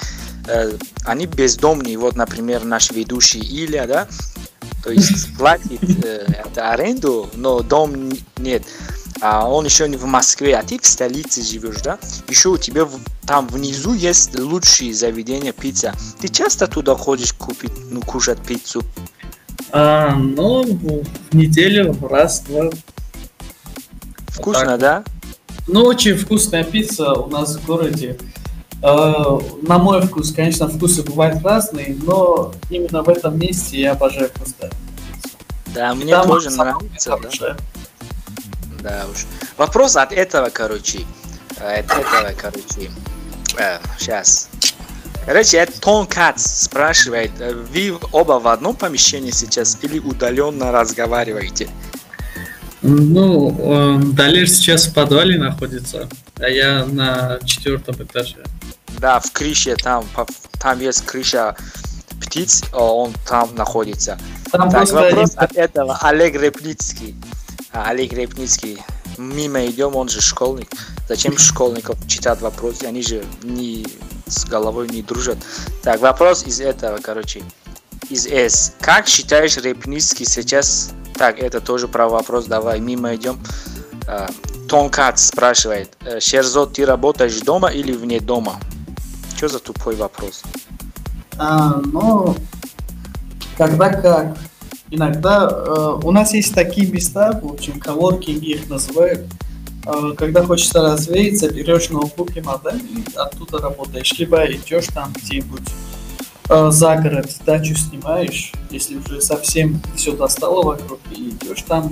э, 0.49 0.73
они 1.05 1.26
бездомные. 1.26 1.99
Вот, 1.99 2.17
например, 2.17 2.64
наш 2.64 2.91
ведущий 2.91 3.41
Илья, 3.41 3.87
да, 3.87 4.09
то 4.83 4.91
есть 4.91 5.37
платит 5.37 5.83
э, 6.05 6.26
аренду, 6.57 7.29
но 7.35 7.61
дом 7.61 8.11
нет. 8.38 8.62
А 9.21 9.49
он 9.49 9.67
еще 9.67 9.87
не 9.87 9.97
в 9.97 10.05
Москве, 10.07 10.57
а 10.57 10.62
ты 10.62 10.79
в 10.79 10.87
столице 10.87 11.43
живешь, 11.43 11.83
да? 11.83 11.99
Еще 12.29 12.49
у 12.49 12.59
тебя 12.59 12.85
в- 12.85 12.99
там 13.26 13.47
внизу 13.47 13.93
есть 13.95 14.38
лучшие 14.38 14.93
заведения 14.95 15.53
пицца. 15.53 15.95
Ты 16.21 16.29
часто 16.29 16.67
туда 16.67 16.97
ходишь 16.97 17.33
купить, 17.35 17.73
ну, 17.91 18.00
кушать 18.00 18.38
пиццу? 18.43 18.83
А, 19.73 20.14
ну, 20.14 20.62
в 21.30 21.34
неделю 21.34 21.96
раз-два. 22.08 22.70
Вкусно, 24.28 24.78
так. 24.78 24.80
да? 24.80 25.04
Ну, 25.66 25.84
очень 25.84 26.16
вкусная 26.16 26.64
пицца 26.64 27.12
у 27.12 27.28
нас 27.28 27.56
в 27.56 27.64
городе. 27.66 28.18
Э, 28.82 29.38
на 29.62 29.78
мой 29.78 30.02
вкус, 30.02 30.32
конечно, 30.32 30.68
вкусы 30.68 31.02
бывают 31.02 31.42
разные, 31.42 31.96
но 32.02 32.52
именно 32.68 33.02
в 33.02 33.08
этом 33.08 33.38
месте 33.38 33.80
я 33.80 33.92
обожаю 33.92 34.28
вкусную 34.28 34.70
пиццу. 35.23 35.37
Да, 35.75 35.94
мне 35.94 36.12
Там 36.12 36.26
тоже 36.26 36.50
нравится, 36.50 37.11
да. 37.11 37.16
хорошая. 37.16 37.56
Да 38.82 39.06
уж. 39.11 39.25
Вопрос 39.56 39.96
от 39.96 40.12
этого, 40.12 40.50
короче. 40.50 41.00
э, 41.58 41.80
От 41.80 41.87
этого, 41.87 42.32
короче. 42.37 42.90
сейчас. 43.99 44.50
Короче, 45.26 45.64
Тонкац 45.81 46.43
спрашивает, 46.64 47.31
э, 47.40 47.54
вы 47.54 47.99
оба 48.12 48.35
в 48.40 48.47
одном 48.49 48.76
помещении 48.76 49.31
сейчас 49.31 49.78
или 49.83 49.99
удаленно 49.99 50.71
разговариваете? 50.71 51.69
Ну, 52.83 53.99
Далер 54.12 54.47
сейчас 54.49 54.87
в 54.87 54.93
подвале 54.95 55.38
находится, 55.38 56.07
а 56.38 56.49
я 56.49 56.85
на 56.85 57.38
четвертом 57.45 57.95
этаже. 58.02 58.37
Да, 58.99 59.19
в 59.21 59.33
крыше, 59.33 59.75
там, 59.76 60.04
там 60.61 60.81
есть 60.81 61.07
крыша 61.07 61.57
птиц, 62.21 62.62
а 62.73 62.83
он 62.85 63.14
там 63.26 63.54
находится. 63.54 64.19
Там 64.52 64.71
Так, 64.71 64.90
вопрос 64.90 65.21
есть- 65.31 65.37
от 65.37 65.57
этого 65.57 65.99
Олег 66.02 66.35
Репницкий. 66.40 67.14
А, 67.73 67.88
Олег 67.88 68.12
Репницкий. 68.12 68.78
Мимо 69.18 69.64
идем, 69.66 69.97
он 69.97 70.09
же 70.09 70.21
школьник. 70.21 70.68
Зачем 71.09 71.37
школьников 71.38 71.97
читать 72.06 72.40
вопросы? 72.40 72.85
Они 72.85 73.02
же 73.02 73.25
не 73.42 73.87
с 74.26 74.44
головой 74.44 74.88
не 74.88 75.02
дружат. 75.02 75.38
Так, 75.83 76.00
вопрос 76.00 76.44
из 76.47 76.61
этого, 76.61 76.99
короче. 76.99 77.42
Из 78.11 78.26
С. 78.26 78.75
Как 78.80 79.06
считаешь, 79.06 79.56
Репницкий 79.56 80.26
сейчас... 80.26 80.90
Так, 81.16 81.38
это 81.38 81.61
тоже 81.61 81.87
про 81.87 82.09
вопрос, 82.09 82.47
давай, 82.47 82.80
мимо 82.80 83.14
идем. 83.14 83.38
А, 84.09 84.28
Тонкат 84.68 85.18
спрашивает. 85.18 85.97
э, 86.04 86.21
Шерзот, 86.21 86.75
ты 86.75 86.85
работаешь 86.85 87.38
дома 87.40 87.68
или 87.68 87.92
вне 87.92 88.21
дома? 88.21 88.59
Что 89.37 89.49
за 89.49 89.59
тупой 89.59 89.94
вопрос? 89.94 90.42
А, 91.38 91.80
ну, 91.85 92.37
когда 93.56 93.90
как. 93.90 94.37
Иногда 94.94 95.48
э, 95.50 95.98
у 96.04 96.12
нас 96.12 96.34
есть 96.34 96.54
такие 96.54 96.86
места, 96.86 97.40
в 97.42 97.52
общем, 97.52 97.80
коворкинги 97.80 98.50
их 98.50 98.68
называют. 98.68 99.26
Э, 99.86 100.12
когда 100.16 100.44
хочется 100.44 100.82
развеяться, 100.82 101.50
берешь 101.50 101.90
ноутбук 101.90 102.36
и 102.36 102.40
модель 102.40 102.80
и 102.80 103.04
оттуда 103.16 103.58
работаешь. 103.58 104.12
Либо 104.16 104.46
идешь 104.46 104.86
там 104.94 105.12
где-нибудь 105.12 105.68
э, 106.48 106.70
за 106.70 106.94
город, 106.94 107.28
дачу 107.44 107.74
снимаешь, 107.74 108.52
если 108.70 108.96
уже 108.96 109.20
совсем 109.20 109.82
все 109.96 110.12
достало 110.12 110.62
вокруг, 110.62 111.00
и 111.10 111.30
идешь 111.30 111.62
там 111.66 111.90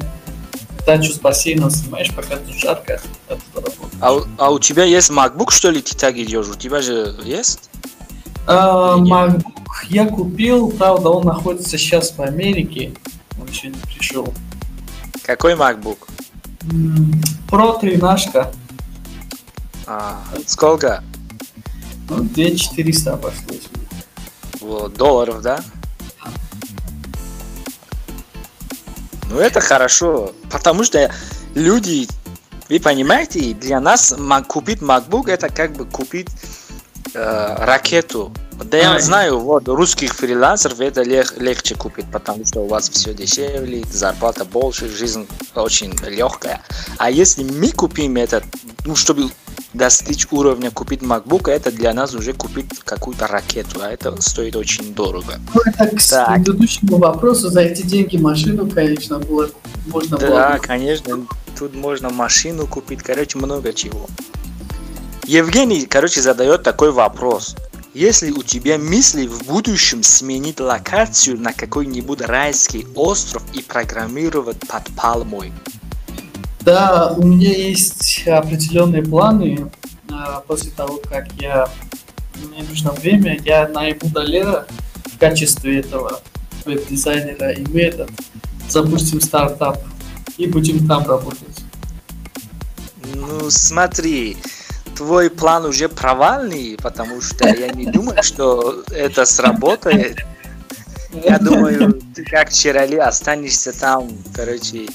дачу 0.86 1.12
с 1.12 1.18
бассейном 1.18 1.70
снимаешь, 1.70 2.14
пока 2.14 2.36
тут 2.36 2.54
жарко, 2.54 3.00
оттуда 3.26 3.66
работаешь. 3.66 4.28
А, 4.38 4.46
а 4.46 4.50
у 4.52 4.60
тебя 4.60 4.84
есть 4.84 5.10
MacBook, 5.10 5.50
что 5.50 5.70
ли, 5.70 5.82
ты 5.82 5.96
так 5.96 6.16
идешь? 6.18 6.46
У 6.46 6.54
тебя 6.54 6.80
же 6.80 7.16
есть? 7.24 7.68
А, 8.46 8.96
Или 8.96 9.04
нет? 9.04 9.12
MacBook 9.12 9.52
я 9.88 10.06
купил, 10.06 10.70
правда, 10.70 11.10
он 11.10 11.24
находится 11.24 11.78
сейчас 11.78 12.12
в 12.16 12.20
Америке. 12.20 12.94
Он 13.40 13.46
еще 13.48 13.68
не 13.68 13.76
пришел. 13.78 14.32
Какой 15.22 15.54
MacBook? 15.54 15.98
Pro 17.48 17.80
13, 17.80 18.30
А, 19.86 20.20
сколько? 20.46 21.02
ну, 22.08 22.22
2400 22.24 23.12
обошлось. 23.14 23.68
Вот, 24.60 24.94
долларов, 24.94 25.42
да? 25.42 25.60
Ну 29.28 29.38
это 29.38 29.60
хорошо, 29.60 30.32
потому 30.50 30.84
что 30.84 31.10
люди, 31.54 32.06
вы 32.68 32.78
понимаете, 32.80 33.54
для 33.54 33.80
нас 33.80 34.14
купить 34.46 34.80
MacBook 34.80 35.30
это 35.30 35.48
как 35.48 35.72
бы 35.72 35.86
купить 35.86 36.28
э, 37.14 37.54
ракету. 37.64 38.32
Да 38.64 38.76
я 38.78 38.94
А, 38.94 39.00
знаю, 39.00 39.38
вот 39.40 39.66
русских 39.68 40.14
фрилансеров 40.14 40.80
это 40.80 41.02
лег- 41.02 41.38
легче 41.40 41.74
купить, 41.74 42.06
потому 42.12 42.44
что 42.46 42.60
у 42.60 42.68
вас 42.68 42.88
все 42.90 43.12
дешевле, 43.12 43.82
зарплата 43.90 44.44
больше, 44.44 44.88
жизнь 44.88 45.26
очень 45.54 45.92
легкая. 46.06 46.60
А 46.98 47.10
если 47.10 47.42
мы 47.44 47.72
купим 47.72 48.16
этот, 48.16 48.44
ну 48.86 48.94
чтобы 48.94 49.30
достичь 49.74 50.26
уровня 50.30 50.70
купить 50.70 51.00
MacBook, 51.00 51.50
это 51.50 51.72
для 51.72 51.92
нас 51.94 52.14
уже 52.14 52.34
купить 52.34 52.66
какую-то 52.84 53.26
ракету, 53.26 53.80
а 53.82 53.88
это 53.90 54.20
стоит 54.20 54.54
очень 54.54 54.94
дорого. 54.94 55.40
Ну, 55.54 55.60
это 55.64 55.96
к 55.96 56.02
Так. 56.02 56.34
предыдущему 56.34 56.98
вопросу, 56.98 57.48
за 57.48 57.62
эти 57.62 57.82
деньги 57.82 58.16
машину, 58.16 58.70
конечно, 58.70 59.18
было, 59.18 59.48
можно 59.86 60.18
было 60.18 60.28
Да, 60.28 60.58
конечно, 60.58 61.26
тут 61.58 61.74
можно 61.74 62.10
машину 62.10 62.66
купить, 62.66 63.02
короче, 63.02 63.38
много 63.38 63.72
чего. 63.72 64.06
Евгений, 65.26 65.86
короче, 65.86 66.20
задает 66.20 66.62
такой 66.62 66.90
вопрос. 66.92 67.54
Если 67.94 68.30
у 68.30 68.42
тебя 68.42 68.78
мысли 68.78 69.26
в 69.26 69.44
будущем 69.44 70.02
сменить 70.02 70.60
локацию 70.60 71.38
на 71.38 71.52
какой-нибудь 71.52 72.22
райский 72.22 72.86
остров 72.94 73.42
и 73.52 73.62
программировать 73.62 74.58
под 74.66 74.84
пальмой, 74.96 75.52
Да, 76.60 77.12
у 77.16 77.22
меня 77.26 77.50
есть 77.52 78.26
определенные 78.26 79.02
планы. 79.02 79.70
а, 80.10 80.40
После 80.46 80.70
того, 80.70 81.00
как 81.08 81.26
я 81.40 81.68
мне 82.48 82.62
нужно 82.68 82.92
время, 82.92 83.38
я 83.44 83.68
найму 83.68 84.00
Далера 84.04 84.66
в 85.12 85.18
качестве 85.18 85.80
этого 85.80 86.20
веб-дизайнера, 86.64 87.50
и 87.50 87.64
мы 87.66 87.80
этот 87.80 88.10
запустим 88.68 89.20
стартап 89.20 89.78
и 90.38 90.46
будем 90.46 90.86
там 90.88 91.06
работать. 91.06 91.62
Ну, 93.14 93.50
смотри, 93.50 94.36
твой 94.96 95.30
план 95.30 95.64
уже 95.64 95.88
провальный, 95.88 96.76
потому 96.80 97.20
что 97.20 97.48
я 97.48 97.70
не 97.70 97.86
думаю, 97.86 98.22
что 98.22 98.82
это 98.90 99.24
сработает. 99.24 100.24
Я 101.12 101.38
думаю, 101.38 102.00
ты 102.14 102.24
как 102.24 102.52
Чирали 102.52 102.96
останешься 102.96 103.78
там, 103.78 104.08
короче, 104.34 104.86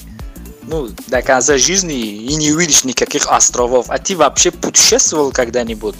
ну, 0.62 0.88
до 1.06 1.22
конца 1.22 1.56
жизни 1.56 1.98
и 1.98 2.34
не 2.34 2.52
увидишь 2.52 2.84
никаких 2.84 3.26
островов. 3.28 3.86
А 3.88 3.98
ты 3.98 4.16
вообще 4.16 4.50
путешествовал 4.50 5.30
когда-нибудь? 5.32 5.94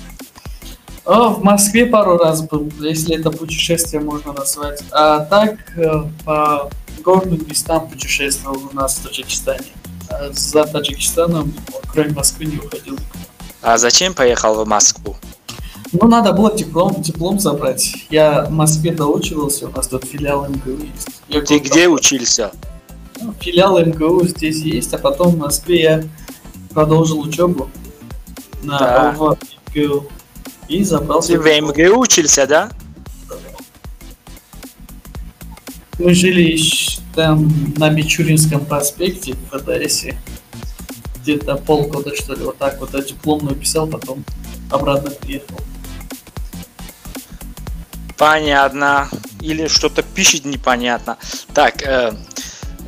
О, 1.05 1.31
в 1.31 1.43
Москве 1.43 1.87
пару 1.87 2.19
раз 2.19 2.43
был, 2.43 2.71
если 2.81 3.19
это 3.19 3.31
путешествие 3.31 4.02
можно 4.02 4.33
назвать. 4.33 4.83
А 4.90 5.21
так 5.21 5.57
э, 5.76 6.02
по 6.25 6.71
горным 7.02 7.47
местам 7.49 7.88
путешествовал 7.88 8.69
у 8.71 8.76
нас 8.76 8.97
в 8.97 9.05
Таджикистане. 9.05 9.69
А 10.11 10.31
за 10.33 10.64
Таджикистаном, 10.64 11.55
кроме 11.90 12.11
Москвы, 12.11 12.45
не 12.45 12.59
уходил. 12.59 12.99
А 13.62 13.76
зачем 13.78 14.14
поехал 14.14 14.64
в 14.64 14.68
Москву? 14.68 15.16
Ну, 15.92 16.06
надо 16.06 16.32
было 16.32 16.54
диплом, 16.54 17.00
диплом 17.00 17.40
забрать. 17.40 17.94
Я 18.10 18.44
в 18.44 18.50
Москве 18.50 18.92
доучивался, 18.92 19.68
у 19.68 19.70
нас 19.70 19.88
тут 19.88 20.04
филиал 20.04 20.46
МГУ 20.48 20.70
есть. 20.84 21.08
Я 21.28 21.40
Ты 21.40 21.58
где 21.58 21.84
там- 21.84 21.92
учился? 21.94 22.52
Ну, 23.20 23.32
филиал 23.40 23.78
МГУ 23.84 24.26
здесь 24.26 24.58
есть, 24.58 24.92
а 24.94 24.98
потом 24.98 25.32
в 25.32 25.38
Москве 25.38 25.80
я 25.82 26.04
продолжил 26.74 27.20
учебу 27.20 27.70
на 28.62 28.78
Да. 28.78 29.12
МГУ 29.16 30.06
и 30.68 30.84
забрал 30.84 31.22
Ты 31.22 31.38
в. 31.38 31.44
МГУ 31.46 32.00
учился, 32.00 32.46
да? 32.46 32.70
Мы 35.98 36.14
жили 36.14 36.56
там 37.16 37.50
на 37.76 37.88
Мичуринском 37.90 38.64
проспекте 38.64 39.34
в 39.50 39.58
ФДСе. 39.58 40.16
Где-то 41.28 41.56
полгода, 41.56 42.16
что 42.16 42.32
ли, 42.32 42.42
вот 42.42 42.56
так 42.56 42.80
вот. 42.80 42.92
Дипломную 43.06 43.54
писал, 43.54 43.87
потом 43.87 44.25
обратно 44.70 45.11
приехал. 45.11 45.61
Понятно. 48.16 49.11
Или 49.42 49.68
что-то 49.68 50.02
пишет 50.02 50.47
непонятно. 50.47 51.18
Так, 51.52 51.82
э, 51.82 52.14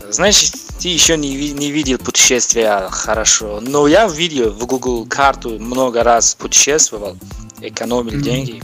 знаешь, 0.08 0.52
ты 0.80 0.88
еще 0.88 1.18
не, 1.18 1.50
не 1.52 1.70
видел 1.70 1.98
путешествия 1.98 2.88
хорошо. 2.90 3.60
Но 3.60 3.86
я 3.86 4.08
видел 4.08 4.52
в 4.52 4.64
Google 4.64 5.04
карту 5.04 5.58
много 5.58 6.02
раз 6.02 6.34
путешествовал, 6.34 7.18
экономил 7.60 8.12
Мгм. 8.14 8.22
деньги. 8.22 8.62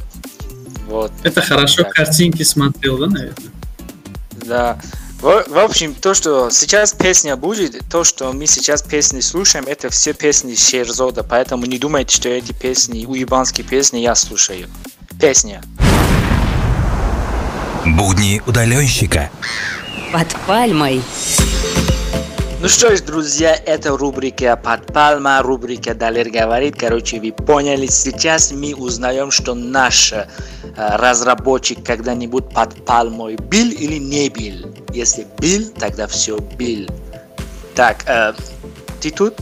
Вот. 0.88 1.12
Это 1.22 1.42
хорошо, 1.42 1.82
Так. 1.82 1.92
картинки 1.92 2.44
смотрел, 2.44 2.96
да, 2.96 3.06
наверное? 3.08 3.52
Да. 4.46 4.80
В, 5.26 5.44
в 5.48 5.58
общем, 5.58 5.92
то, 5.92 6.14
что 6.14 6.50
сейчас 6.50 6.92
песня 6.92 7.34
будет, 7.34 7.82
то, 7.90 8.04
что 8.04 8.32
мы 8.32 8.46
сейчас 8.46 8.80
песни 8.80 9.18
слушаем, 9.18 9.64
это 9.66 9.90
все 9.90 10.12
песни 10.14 10.54
Шерзода, 10.54 11.24
поэтому 11.24 11.66
не 11.66 11.80
думайте, 11.80 12.14
что 12.14 12.28
эти 12.28 12.52
песни, 12.52 13.04
уебанские 13.06 13.66
песни 13.66 13.98
я 13.98 14.14
слушаю. 14.14 14.68
Песня. 15.20 15.64
Будни 17.84 18.40
удаленщика. 18.46 19.28
Под 20.12 20.28
пальмой. 20.46 21.02
Ну 22.58 22.68
что 22.68 22.96
ж, 22.96 23.02
друзья, 23.02 23.54
это 23.54 23.94
рубрика 23.98 24.56
«Под 24.56 24.86
пальма», 24.86 25.42
рубрика 25.42 25.94
«Далер 25.94 26.30
говорит». 26.30 26.74
Короче, 26.74 27.20
вы 27.20 27.30
поняли, 27.30 27.86
сейчас 27.86 28.50
мы 28.50 28.74
узнаем, 28.74 29.30
что 29.30 29.54
наш 29.54 30.14
э, 30.14 30.26
разработчик 30.74 31.84
когда-нибудь 31.84 32.48
под 32.48 32.86
пальмой 32.86 33.36
бил 33.36 33.70
или 33.70 33.98
не 33.98 34.30
бил. 34.30 34.74
Если 34.90 35.26
бил, 35.38 35.70
тогда 35.78 36.06
все 36.06 36.38
бил. 36.56 36.88
Так, 37.74 37.98
э, 38.06 38.32
ты 39.02 39.10
тут? 39.10 39.34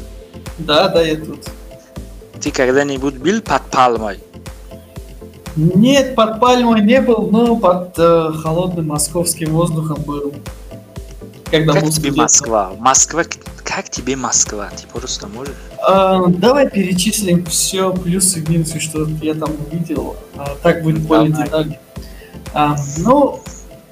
Да, 0.58 0.88
да, 0.88 1.00
я 1.00 1.14
тут. 1.14 1.38
Ты 2.40 2.50
когда-нибудь 2.50 3.14
бил 3.14 3.42
под 3.42 3.62
пальмой? 3.70 4.18
Нет, 5.54 6.16
под 6.16 6.40
пальмой 6.40 6.82
не 6.82 7.00
был, 7.00 7.30
но 7.30 7.54
под 7.54 7.96
э, 7.96 8.32
холодным 8.42 8.88
московским 8.88 9.52
воздухом 9.52 10.02
был. 10.02 10.34
Когда 11.54 11.74
Как 11.74 11.88
тебе. 11.90 12.10
Москва? 12.10 12.72
Москва, 12.80 13.22
как 13.62 13.88
тебе 13.88 14.16
Москва? 14.16 14.70
Ты 14.76 14.88
просто 14.88 15.28
можешь? 15.28 15.54
А, 15.78 16.26
давай 16.26 16.68
перечислим 16.68 17.46
все 17.46 17.92
плюсы 17.92 18.40
и 18.40 18.50
минусы, 18.50 18.80
что 18.80 19.06
я 19.22 19.34
там 19.34 19.50
увидел. 19.70 20.16
А, 20.36 20.56
так 20.64 20.82
будет 20.82 21.02
более 21.02 21.30
Давай. 21.30 21.44
детально. 21.46 21.76
А, 22.54 22.76
ну, 22.98 23.40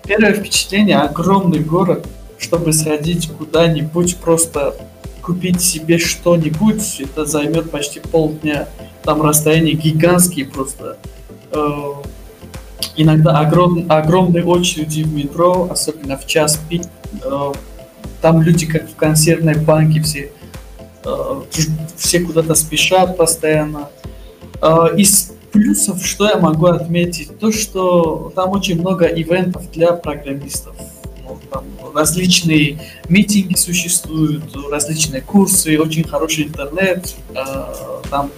первое 0.02 0.34
впечатление 0.34 0.98
огромный 0.98 1.60
город. 1.60 2.04
Чтобы 2.36 2.72
сходить 2.72 3.30
куда-нибудь, 3.30 4.16
просто 4.16 4.74
купить 5.22 5.60
себе 5.62 5.98
что-нибудь, 5.98 7.00
это 7.00 7.26
займет 7.26 7.70
почти 7.70 8.00
полдня. 8.00 8.66
Там 9.04 9.22
расстояние 9.22 9.74
гигантские 9.74 10.46
просто. 10.46 10.98
Э, 11.52 11.92
иногда 12.96 13.38
огром, 13.38 13.86
огромные 13.88 14.44
очереди 14.44 15.04
в 15.04 15.14
метро, 15.14 15.68
особенно 15.70 16.16
в 16.18 16.26
час 16.26 16.58
пик. 16.68 16.82
Э, 17.24 17.52
там 18.20 18.42
люди 18.42 18.66
как 18.66 18.88
в 18.88 18.94
консервной 18.96 19.56
банке 19.56 20.00
все 20.02 20.30
э, 21.04 21.42
все 21.96 22.20
куда-то 22.20 22.54
спешат 22.54 23.16
постоянно. 23.16 23.88
Э, 24.60 24.88
Из 24.96 25.32
плюсов, 25.52 26.04
что 26.04 26.28
я 26.28 26.36
могу 26.38 26.66
отметить, 26.66 27.38
то, 27.38 27.52
что 27.52 28.32
там 28.34 28.50
очень 28.50 28.80
много 28.80 29.04
ивентов 29.06 29.70
для 29.72 29.92
программистов. 29.92 30.74
Ну, 31.24 31.38
там 31.50 31.64
различные 31.94 32.80
митинги 33.08 33.54
существуют, 33.56 34.44
различные 34.70 35.20
курсы, 35.20 35.78
очень 35.78 36.04
хороший 36.04 36.44
интернет. 36.44 37.14
Там 38.10 38.30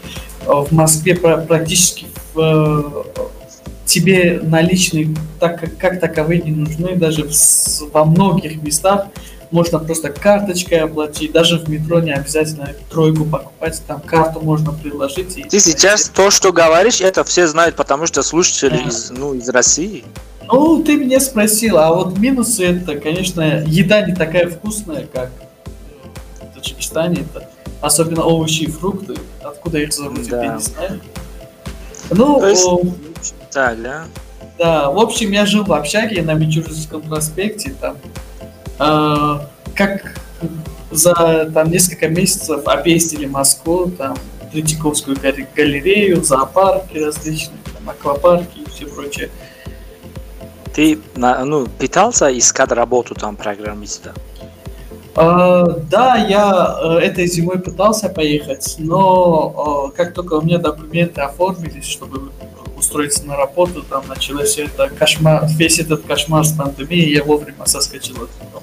в 0.44 0.72
Москве 0.72 1.14
пра- 1.14 1.38
практически 1.38 2.06
в, 2.34 3.06
тебе 3.86 4.40
наличные 4.42 5.14
так, 5.40 5.60
как, 5.60 5.76
как 5.76 6.00
таковые 6.00 6.40
не 6.42 6.52
нужны, 6.52 6.96
даже 6.96 7.24
в 7.28 7.34
во 7.92 8.04
многих 8.04 8.62
местах 8.62 9.06
можно 9.50 9.78
просто 9.78 10.08
карточкой 10.10 10.80
оплатить, 10.80 11.30
даже 11.32 11.58
в 11.58 11.68
метро 11.68 12.00
не 12.00 12.12
обязательно 12.12 12.70
тройку 12.90 13.24
покупать, 13.24 13.80
там 13.86 14.00
карту 14.00 14.40
можно 14.40 14.72
приложить. 14.72 15.36
и- 15.38 15.42
Ты 15.44 15.60
сейчас 15.60 16.08
то, 16.08 16.30
что 16.30 16.52
говоришь, 16.52 17.00
это 17.00 17.22
все 17.24 17.46
знают, 17.46 17.76
потому 17.76 18.06
что 18.06 18.22
слушатели 18.22 18.78
Да. 18.82 18.88
из, 18.88 19.10
ну, 19.10 19.34
из 19.34 19.48
России. 19.48 20.04
Ну, 20.46 20.82
ты 20.82 20.96
меня 20.96 21.20
спросил, 21.20 21.78
а 21.78 21.92
вот 21.94 22.18
минусы 22.18 22.64
это, 22.64 22.96
конечно, 22.98 23.62
еда 23.66 24.00
не 24.02 24.14
такая 24.14 24.48
вкусная, 24.50 25.06
как 25.12 25.30
в 26.40 26.54
Таджикистане, 26.54 27.20
это 27.32 27.48
особенно 27.80 28.24
овощи 28.24 28.62
и 28.64 28.70
фрукты, 28.70 29.14
откуда 29.42 29.78
их 29.78 29.92
зовут, 29.92 30.26
Да. 30.28 30.44
я 30.44 30.54
не 30.54 30.60
знаю. 30.60 31.00
Ну, 32.10 32.40
То 32.40 32.48
есть- 32.48 32.66
Так, 33.54 33.80
да? 33.80 34.04
Да, 34.58 34.90
в 34.90 34.98
общем, 34.98 35.30
я 35.30 35.46
жил 35.46 35.64
в 35.64 35.72
общаге 35.72 36.22
на 36.22 36.34
Мичуринском 36.34 37.02
проспекте, 37.02 37.72
там, 37.80 37.96
э, 38.80 39.46
как 39.76 40.20
за 40.90 41.50
там 41.54 41.70
несколько 41.70 42.08
месяцев 42.08 42.66
объездили 42.66 43.26
Москву, 43.26 43.90
там, 43.90 44.16
Третьяковскую 44.52 45.16
гале- 45.16 45.46
галерею, 45.54 46.22
зоопарки 46.22 46.98
различные, 46.98 47.58
там, 47.72 47.90
аквапарки 47.90 48.58
и 48.58 48.68
все 48.68 48.86
прочее. 48.86 49.30
Ты 50.74 50.98
ну, 51.14 51.66
пытался 51.78 52.36
искать 52.36 52.72
работу 52.72 53.14
там 53.14 53.36
программиста? 53.36 54.14
Э, 55.14 55.64
да, 55.88 56.16
я 56.16 56.76
э, 56.82 56.98
этой 56.98 57.28
зимой 57.28 57.60
пытался 57.60 58.08
поехать, 58.08 58.74
но 58.78 59.90
э, 59.92 59.96
как 59.96 60.12
только 60.12 60.34
у 60.34 60.42
меня 60.42 60.58
документы 60.58 61.20
оформились, 61.20 61.86
чтобы 61.86 62.32
устроиться 62.84 63.24
на 63.24 63.36
работу, 63.36 63.82
там 63.82 64.06
началось 64.06 64.58
это 64.58 64.90
кошмар, 64.90 65.46
весь 65.56 65.78
этот 65.78 66.04
кошмар 66.04 66.44
с 66.44 66.52
пандемией, 66.52 67.14
я 67.14 67.24
вовремя 67.24 67.64
соскочил 67.64 68.16
оттуда. 68.16 68.62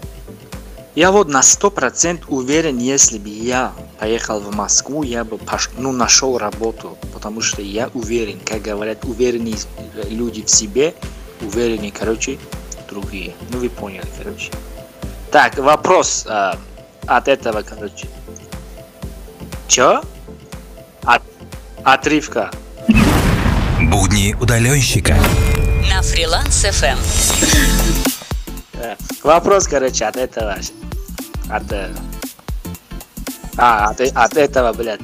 Я 0.94 1.12
вот 1.12 1.30
на 1.30 1.42
сто 1.42 1.72
процентов 1.72 2.30
уверен, 2.30 2.78
если 2.78 3.18
бы 3.18 3.30
я 3.30 3.72
поехал 3.98 4.40
в 4.42 4.54
Москву, 4.54 5.04
я 5.04 5.24
бы 5.24 5.38
пош... 5.38 5.70
ну, 5.78 5.92
нашел 5.92 6.38
работу, 6.38 6.98
потому 7.14 7.42
что 7.42 7.62
я 7.62 7.90
уверен, 7.94 8.40
как 8.46 8.62
говорят, 8.62 9.06
уверенные 9.06 9.56
люди 10.10 10.44
в 10.44 10.50
себе, 10.50 10.94
уверенные, 11.42 11.92
короче, 11.92 12.38
другие. 12.90 13.34
Ну, 13.50 13.60
вы 13.60 13.70
поняли, 13.70 14.06
короче. 14.18 14.52
Так, 15.32 15.58
вопрос 15.58 16.26
а, 16.28 16.58
от 17.08 17.28
этого, 17.30 17.62
короче. 17.62 18.08
Чё? 19.70 20.04
От... 21.04 21.22
Отрывка. 21.84 22.52
Будни 23.90 24.36
удаленщика. 24.40 25.18
На 25.90 26.02
фриланс 26.04 26.66
FM. 26.66 26.98
Э, 28.74 28.96
Вопрос, 29.24 29.68
короче, 29.68 30.06
от 30.06 30.18
этого. 30.18 30.58
От, 31.50 31.72
э, 31.72 31.90
а, 33.58 33.90
от, 33.90 34.00
э- 34.02 34.12
от 34.14 34.38
этого, 34.38 34.72
блядь. 34.74 35.00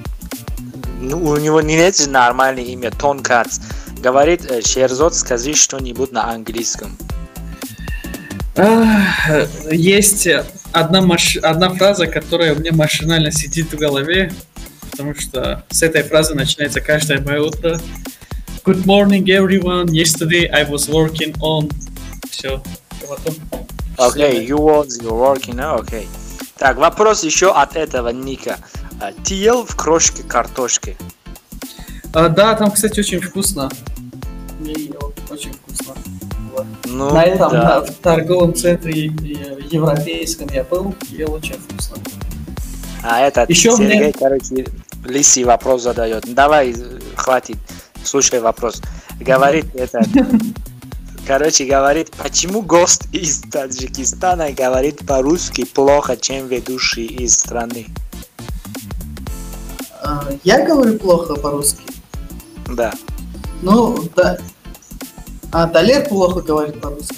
Ну, 0.99 1.17
у 1.17 1.37
него 1.37 1.61
не 1.61 1.75
нет 1.75 2.07
нормальное 2.07 2.65
имя, 2.65 2.91
Тон 2.91 3.21
Кац. 3.21 3.59
Говорит, 3.97 4.45
э, 4.45 4.61
Шерзот, 4.61 5.15
скажи 5.15 5.55
что-нибудь 5.55 6.11
на 6.11 6.29
английском. 6.29 6.95
Есть 9.71 10.27
одна, 10.71 11.01
маш... 11.01 11.37
одна 11.37 11.73
фраза, 11.73 12.05
которая 12.05 12.53
у 12.53 12.59
меня 12.59 12.73
машинально 12.73 13.31
сидит 13.31 13.73
в 13.73 13.77
голове. 13.77 14.31
потому 14.91 15.15
что 15.15 15.63
с 15.69 15.81
этой 15.81 16.03
фразы 16.03 16.35
начинается 16.35 16.79
каждое 16.79 17.21
мое 17.21 17.41
утро. 17.41 17.79
Good 18.67 18.85
morning, 18.85 19.29
everyone. 19.29 19.93
Yesterday 19.93 20.49
I 20.51 20.63
was 20.63 20.89
working 20.89 21.33
on... 21.39 21.69
Все. 22.29 22.61
Окей, 23.97 24.45
you 24.45 24.57
was, 24.57 25.01
you 25.01 25.11
working, 25.11 25.59
ah, 25.59 25.79
окей. 25.79 26.07
Так, 26.57 26.77
вопрос 26.77 27.23
еще 27.23 27.51
от 27.53 27.75
этого 27.75 28.09
Ника. 28.09 28.57
А, 29.01 29.11
Ты 29.23 29.35
ел 29.35 29.65
в 29.65 29.75
крошке 29.75 30.23
картошки? 30.23 30.97
А, 32.13 32.29
да, 32.29 32.55
там, 32.55 32.71
кстати, 32.71 32.99
очень 32.99 33.21
вкусно. 33.21 33.69
Я 34.59 34.73
ел, 34.73 35.13
очень 35.29 35.53
вкусно. 35.53 35.93
Вот. 36.53 36.65
Ну, 36.85 37.13
На 37.13 37.23
этом, 37.23 37.51
да. 37.51 37.81
в 37.81 37.91
торговом 37.95 38.53
центре 38.53 39.05
европейском 39.05 40.49
я 40.53 40.63
был, 40.63 40.93
ел 41.09 41.31
очень 41.33 41.55
вкусно. 41.55 41.97
А 43.03 43.21
этот 43.21 43.49
Еще 43.49 43.71
Сергей, 43.71 43.99
мне- 43.99 44.13
короче, 44.13 44.65
лисий 45.05 45.43
вопрос 45.45 45.83
задает. 45.83 46.25
Давай, 46.33 46.71
э, 46.71 46.99
хватит, 47.15 47.57
слушай 48.07 48.39
вопрос. 48.39 48.81
Говорит 49.19 49.75
это, 49.75 50.01
короче, 51.27 51.65
говорит, 51.65 52.11
почему 52.11 52.61
гость 52.61 53.07
из 53.11 53.41
Таджикистана 53.41 54.51
говорит 54.51 55.05
по-русски 55.05 55.65
плохо, 55.65 56.17
чем 56.17 56.47
ведущий 56.47 57.05
из 57.05 57.37
страны? 57.37 57.87
А, 60.01 60.29
я 60.43 60.65
говорю 60.65 60.97
плохо 60.97 61.35
по-русски. 61.35 61.83
Да. 62.75 62.93
Ну, 63.61 63.97
да. 64.15 64.37
А 65.51 65.67
Далер 65.67 66.07
плохо 66.07 66.41
говорит 66.41 66.79
по-русски. 66.81 67.17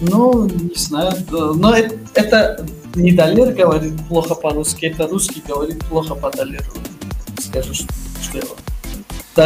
Ну, 0.00 0.46
не 0.46 0.74
знаю. 0.76 1.12
Но 1.30 1.74
это, 1.74 1.96
это 2.14 2.66
не 2.94 3.12
Далер 3.12 3.52
говорит 3.52 3.94
плохо 4.08 4.34
по-русски, 4.34 4.86
это 4.86 5.06
русский 5.06 5.42
говорит 5.46 5.84
плохо 5.86 6.14
по 6.14 6.30
Далеру. 6.30 6.72
Скажу, 7.38 7.74
что, 7.74 7.86
что 8.22 8.38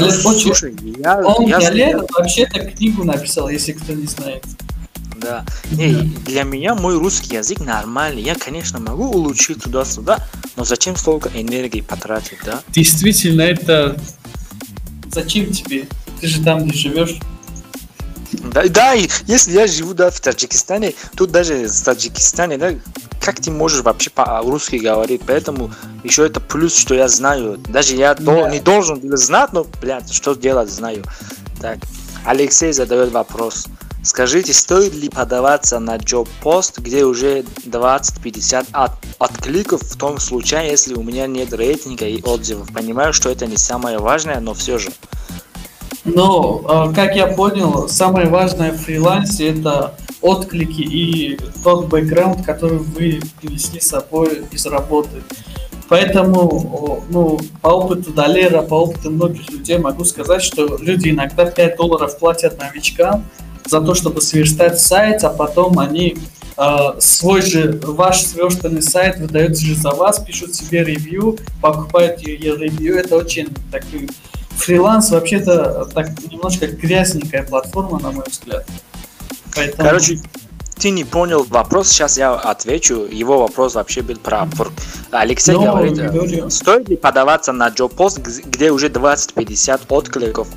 Далер 0.01 0.27
очень... 0.27 0.55
Слушай, 0.55 0.77
я, 0.99 1.19
Он, 1.19 1.47
я- 1.47 1.61
Далер, 1.61 2.05
вообще-то 2.17 2.61
книгу 2.61 3.05
написал, 3.05 3.49
если 3.49 3.73
кто 3.73 3.93
не 3.93 4.07
знает. 4.07 4.45
Да. 5.17 5.45
Не, 5.71 5.93
для 6.27 6.43
меня 6.43 6.75
мой 6.75 6.99
русский 6.99 7.37
язык 7.37 7.61
нормальный. 7.61 8.23
Я, 8.23 8.35
конечно, 8.35 8.81
могу 8.81 9.09
улучшить 9.09 9.63
туда-сюда, 9.63 10.27
но 10.57 10.65
зачем 10.65 10.97
столько 10.97 11.31
энергии 11.33 11.81
потратить, 11.81 12.39
да? 12.45 12.61
Действительно, 12.69 13.43
это... 13.43 13.97
Зачем 15.13 15.53
тебе? 15.53 15.87
Ты 16.21 16.27
же 16.27 16.43
там 16.43 16.67
не 16.67 16.73
живешь. 16.73 17.17
Да, 18.53 18.69
да, 18.69 18.95
и 18.95 19.09
если 19.27 19.53
я 19.53 19.67
живу 19.67 19.95
да, 19.95 20.11
в 20.11 20.21
Таджикистане, 20.21 20.95
тут 21.17 21.31
даже 21.31 21.69
в 21.69 21.85
Таджикистане, 21.85 22.59
да, 22.59 22.73
как 23.25 23.41
ты 23.41 23.51
можешь 23.51 23.81
вообще 23.81 24.11
по-русски 24.11 24.77
говорить? 24.77 25.23
Поэтому 25.27 25.73
еще 26.03 26.27
это 26.27 26.41
плюс, 26.41 26.77
что 26.77 26.95
я 26.95 27.09
знаю. 27.09 27.57
Даже 27.69 27.97
я 27.97 28.15
Да. 28.15 28.51
не 28.51 28.61
должен 28.61 29.01
знать, 29.17 29.53
но, 29.55 29.67
блядь, 29.81 30.13
что 30.13 30.35
делать, 30.35 30.69
знаю. 30.69 31.03
Так, 31.59 31.79
Алексей 32.27 32.73
задает 32.73 33.13
вопрос. 33.13 33.67
Скажите, 34.03 34.53
стоит 34.53 34.93
ли 34.95 35.09
подаваться 35.09 35.79
на 35.79 35.97
джоб-пост, 35.97 36.79
где 36.81 37.07
уже 37.07 37.45
20-50 37.65 38.67
от, 38.73 38.91
откликов 39.19 39.81
в 39.81 39.97
том 39.97 40.19
случае, 40.19 40.69
если 40.71 40.93
у 40.93 41.03
меня 41.03 41.27
нет 41.27 41.55
рейтинга 41.55 42.07
и 42.07 42.21
отзывов? 42.23 42.71
Понимаю, 42.75 43.15
что 43.15 43.31
это 43.31 43.47
не 43.47 43.57
самое 43.57 43.97
важное, 43.99 44.41
но 44.41 44.53
все 44.53 44.77
же. 44.77 44.91
Но, 46.05 46.89
э, 46.91 46.95
как 46.95 47.17
я 47.17 47.29
понял, 47.29 47.89
самое 47.89 48.29
важное 48.29 48.73
в 48.73 48.77
фрилансе 48.77 49.49
это 49.49 49.95
отклики 50.21 50.83
и 50.83 51.39
тот 51.63 51.87
бэкграунд, 51.87 52.45
который 52.45 52.79
вы 52.79 53.21
принесли 53.41 53.81
с 53.81 53.89
собой 53.89 54.45
из 54.51 54.67
работы. 54.67 55.23
Поэтому, 55.89 57.05
ну, 57.11 57.39
по 57.61 57.69
опыту 57.69 58.13
Далера, 58.13 58.63
по 58.63 58.75
опыту 58.75 59.11
многих 59.11 59.51
людей 59.51 59.79
могу 59.79 60.05
сказать, 60.05 60.43
что 60.43 60.79
люди 60.79 61.11
иногда 61.11 61.45
5 61.45 61.77
долларов 61.77 62.19
платят 62.19 62.59
новичкам 62.59 63.25
за 63.67 63.81
то, 63.81 63.95
чтобы 63.95 64.21
сверстать 64.21 64.81
сайт, 64.81 65.25
а 65.25 65.31
потом 65.31 65.79
они 65.79 66.17
э, 66.57 66.77
свой 66.99 67.43
же, 67.43 67.81
ваш 67.83 68.23
сверстанный 68.23 68.83
сайт 68.83 69.19
выдают 69.19 69.59
же 69.59 69.75
за 69.75 69.91
вас, 69.91 70.19
пишут 70.21 70.55
себе 70.55 70.85
ревью, 70.85 71.39
покупают 71.61 72.21
ее 72.21 72.57
ревью. 72.57 72.97
Это 72.97 73.17
очень 73.17 73.49
такой 73.71 74.09
фриланс 74.57 75.11
вообще-то 75.11 75.89
так 75.95 76.09
немножко 76.31 76.67
грязненькая 76.67 77.43
платформа, 77.45 77.99
на 78.01 78.11
мой 78.13 78.25
взгляд. 78.29 78.67
Поэтому, 79.55 79.89
Короче, 79.89 80.21
ты 80.79 80.91
не 80.91 81.05
понял 81.05 81.45
вопрос, 81.45 81.89
сейчас 81.89 82.19
я 82.19 82.35
отвечу. 82.35 83.05
Его 83.11 83.39
вопрос 83.39 83.75
вообще 83.75 84.03
был 84.03 84.17
про... 84.17 84.47
про- 84.47 84.71
Алексей 85.13 85.53
Ну, 85.55 85.63
говорит, 85.65 85.97
говорю. 85.97 86.51
стоит 86.51 86.89
ли 86.89 86.97
подаваться 86.97 87.53
на 87.53 87.69
джоб-пост, 87.69 88.19
г- 88.19 88.43
где 88.47 88.71
уже 88.73 88.89
20-50 88.89 89.83
откликов? 89.89 90.49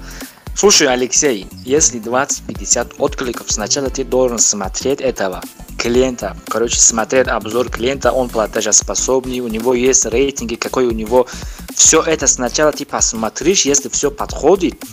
Слушай, 0.58 0.88
Алексей, 0.88 1.46
если 1.66 2.02
20-50 2.02 2.96
откликов, 2.98 3.46
сначала 3.48 3.92
ты 3.92 4.04
должен 4.04 4.40
смотреть 4.40 5.02
этого 5.02 5.44
клиента. 5.78 6.36
Короче, 6.48 6.80
смотреть 6.80 7.28
обзор 7.28 7.70
клиента, 7.70 8.12
он 8.12 8.28
платежеспособный, 8.28 9.42
у 9.42 9.50
него 9.50 9.76
есть 9.76 10.08
рейтинги, 10.08 10.56
какой 10.56 10.88
у 10.88 10.92
него... 10.92 11.28
Все 11.76 12.02
это 12.02 12.26
сначала 12.26 12.72
ты 12.72 12.88
посмотришь, 12.88 13.66
если 13.66 13.88
все 13.90 14.10
подходит, 14.10 14.84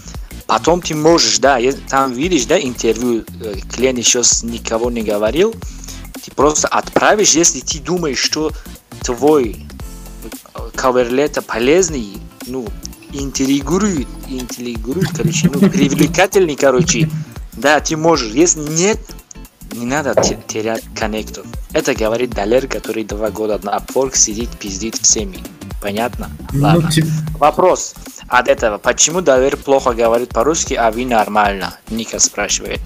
Потом 0.47 0.83
ты 0.83 0.95
можешь, 0.95 1.39
да, 1.39 1.59
там 1.89 2.13
видишь, 2.13 2.45
да, 2.45 2.61
интервью, 2.61 3.25
э, 3.43 3.55
клиент 3.75 3.99
еще 3.99 4.23
с 4.23 4.43
никого 4.43 4.91
не 4.91 5.01
говорил, 5.01 5.55
ты 6.23 6.31
просто 6.33 6.69
отправишь, 6.69 7.33
если 7.33 7.61
ты 7.61 7.79
думаешь, 7.79 8.19
что 8.19 8.53
твой 9.01 9.57
э, 10.55 10.71
каверлета 10.75 11.41
полезный, 11.41 12.19
ну, 12.47 12.67
интригует, 13.15 14.07
интригует, 14.29 15.09
короче, 15.17 15.51
ну, 15.53 15.69
привлекательный, 15.71 16.57
короче, 16.57 17.09
да, 17.55 17.81
ты 17.81 17.97
можешь. 17.97 18.33
Если 18.33 18.61
нет, 18.61 18.99
не 19.73 19.87
надо 19.87 20.15
те- 20.21 20.39
терять 20.47 20.83
коннектов. 20.95 21.47
Это 21.73 21.95
говорит 21.95 22.31
Далер, 22.31 22.67
который 22.67 23.05
два 23.05 23.31
года 23.31 23.59
на 23.63 23.77
Upwork 23.79 24.17
сидит, 24.17 24.51
пиздит 24.59 24.97
всеми. 24.97 25.39
Понятно? 25.81 26.31
ну, 26.53 26.63
Ладно. 26.63 26.91
типа, 26.91 27.09
Вопрос 27.39 27.95
от 28.29 28.49
этого. 28.49 28.79
Почему 28.79 29.21
Давер 29.21 29.57
плохо 29.57 29.93
говорит 29.93 30.31
по-русски, 30.31 30.75
а 30.75 30.91
вы 30.91 31.05
нормально? 31.05 31.77
Ника 31.91 32.19
спрашивает. 32.19 32.81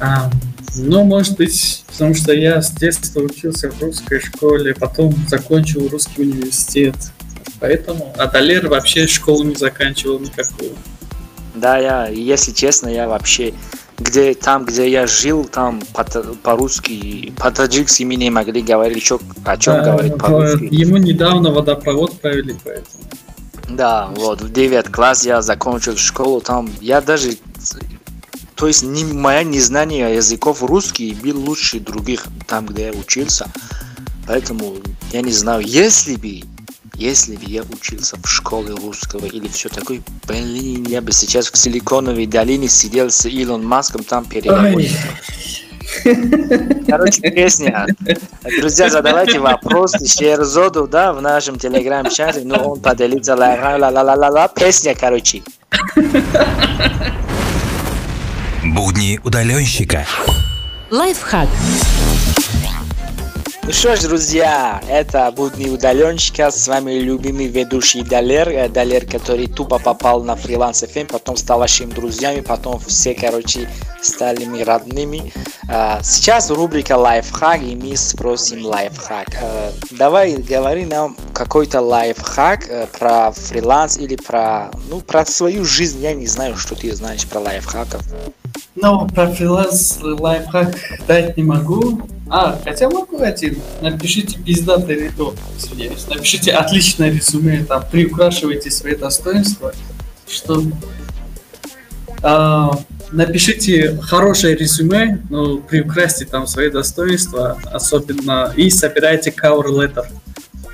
а, 0.00 0.30
ну, 0.76 1.04
может 1.04 1.36
быть, 1.36 1.84
потому 1.92 2.14
что 2.14 2.32
я 2.32 2.62
с 2.62 2.70
детства 2.70 3.20
учился 3.20 3.70
в 3.70 3.82
русской 3.82 4.20
школе, 4.20 4.74
потом 4.74 5.14
закончил 5.28 5.88
русский 5.88 6.22
университет. 6.22 6.94
Поэтому, 7.60 8.14
а 8.16 8.26
Далер 8.26 8.68
вообще 8.68 9.06
школу 9.06 9.42
не 9.44 9.54
заканчивал 9.54 10.18
никакую. 10.20 10.72
Да, 11.54 11.78
я, 11.78 12.06
если 12.06 12.52
честно, 12.52 12.88
я 12.88 13.08
вообще 13.08 13.52
где 13.98 14.32
там, 14.34 14.64
где 14.64 14.88
я 14.88 15.08
жил, 15.08 15.44
там 15.44 15.82
по- 15.92 16.04
по-русски, 16.04 17.32
по-таджикски 17.36 18.04
мы 18.04 18.14
не 18.14 18.30
могли 18.30 18.62
говорить, 18.62 19.02
чё- 19.02 19.20
о 19.44 19.56
чем 19.56 19.74
Да, 19.74 19.82
говорить 19.92 20.16
по-русски. 20.16 20.68
Ему 20.70 20.98
недавно 20.98 21.50
водопровод 21.50 22.20
провели, 22.20 22.54
поэтому. 22.62 23.04
Да, 23.70 24.08
вот, 24.14 24.40
в 24.40 24.52
9 24.52 24.88
класс 24.92 25.26
я 25.26 25.42
закончил 25.42 25.96
школу, 25.96 26.40
там 26.40 26.70
я 26.80 27.00
даже, 27.00 27.32
то 28.54 28.68
есть 28.68 28.84
не, 28.84 29.04
мое 29.04 29.42
незнание 29.42 30.14
языков 30.14 30.62
русский 30.62 31.14
был 31.20 31.36
лучше 31.40 31.80
других 31.80 32.24
там, 32.46 32.66
где 32.66 32.86
я 32.86 32.92
учился. 32.92 33.50
Поэтому 34.28 34.76
я 35.12 35.22
не 35.22 35.32
знаю, 35.32 35.62
если 35.66 36.14
бы, 36.16 36.42
если 36.98 37.36
бы 37.36 37.44
я 37.44 37.62
учился 37.62 38.16
в 38.20 38.26
школе 38.28 38.74
русского 38.74 39.24
или 39.24 39.46
все 39.46 39.68
такое, 39.68 40.02
блин, 40.26 40.84
я 40.88 41.00
бы 41.00 41.12
сейчас 41.12 41.48
в 41.48 41.56
Силиконовой 41.56 42.26
долине 42.26 42.68
сидел 42.68 43.08
с 43.08 43.24
Илон 43.24 43.64
Маском 43.64 44.02
там 44.02 44.24
переговорил. 44.24 44.90
Короче, 46.88 47.20
песня. 47.30 47.86
Друзья, 48.60 48.88
задавайте 48.90 49.38
вопросы 49.38 50.06
Шерзоду, 50.06 50.88
да, 50.88 51.12
в 51.12 51.22
нашем 51.22 51.56
телеграм-чате, 51.58 52.40
ну, 52.44 52.56
он 52.72 52.80
поделится 52.80 53.36
ла 53.36 53.76
ла 53.78 53.90
ла 53.90 54.02
ла 54.02 54.14
ла 54.14 54.28
ла 54.28 54.48
песня, 54.48 54.96
короче. 54.98 55.42
Будни 58.64 59.20
удаленщика. 59.22 60.04
Лайфхак. 60.90 61.48
Ну 63.68 63.74
что 63.74 63.94
ж, 63.96 64.00
друзья, 64.04 64.80
это 64.88 65.30
будни 65.30 65.68
удаленщика, 65.68 66.50
с 66.50 66.66
вами 66.68 66.92
любимый 66.92 67.48
ведущий 67.48 68.00
Далер, 68.00 68.48
э, 68.48 68.70
Далер, 68.70 69.04
который 69.04 69.46
тупо 69.46 69.78
попал 69.78 70.22
на 70.22 70.36
фриланс 70.36 70.82
FM, 70.84 71.04
потом 71.04 71.36
стал 71.36 71.58
вашими 71.58 71.92
друзьями, 71.92 72.40
потом 72.40 72.80
все, 72.80 73.14
короче, 73.14 73.68
стали 74.00 74.46
мы 74.46 74.64
родными. 74.64 75.34
А, 75.68 76.00
Сейчас 76.02 76.50
рубрика 76.50 76.96
лайфхак, 76.96 77.62
и 77.62 77.76
мы 77.76 77.94
спросим 77.98 78.64
лайфхак. 78.64 79.36
Э, 79.38 79.70
Давай 79.90 80.38
говори 80.38 80.86
нам 80.86 81.14
какой-то 81.34 81.82
лайфхак 81.82 82.70
э, 82.70 82.86
про 82.98 83.32
фриланс 83.32 83.98
или 83.98 84.16
про, 84.16 84.70
ну, 84.88 85.02
про 85.02 85.26
свою 85.26 85.66
жизнь, 85.66 86.00
я 86.00 86.14
не 86.14 86.26
знаю, 86.26 86.56
что 86.56 86.74
ты 86.74 86.96
знаешь 86.96 87.26
про 87.26 87.40
лайфхаков. 87.40 88.00
Ну, 88.76 89.06
про 89.08 89.26
фриланс 89.26 89.98
лайфхак 90.00 90.74
дать 91.06 91.36
не 91.36 91.42
могу. 91.42 92.00
А, 92.30 92.58
хотя 92.62 92.88
могу 92.88 93.22
один. 93.22 93.58
Напишите 93.80 94.38
пиздатый 94.38 94.96
рядок, 94.96 95.34
извиняюсь. 95.56 96.06
Напишите 96.08 96.52
отличное 96.52 97.10
резюме, 97.10 97.64
там, 97.64 97.84
приукрашивайте 97.90 98.70
свои 98.70 98.94
достоинства, 98.94 99.72
что... 100.26 100.62
А, 102.22 102.70
напишите 103.12 103.96
хорошее 104.02 104.56
резюме, 104.56 105.22
но 105.30 105.58
приукрасьте 105.58 106.26
там 106.26 106.46
свои 106.46 106.70
достоинства, 106.70 107.58
особенно, 107.72 108.52
и 108.56 108.70
собирайте 108.70 109.30
cover 109.30 109.66
letter 109.66 110.06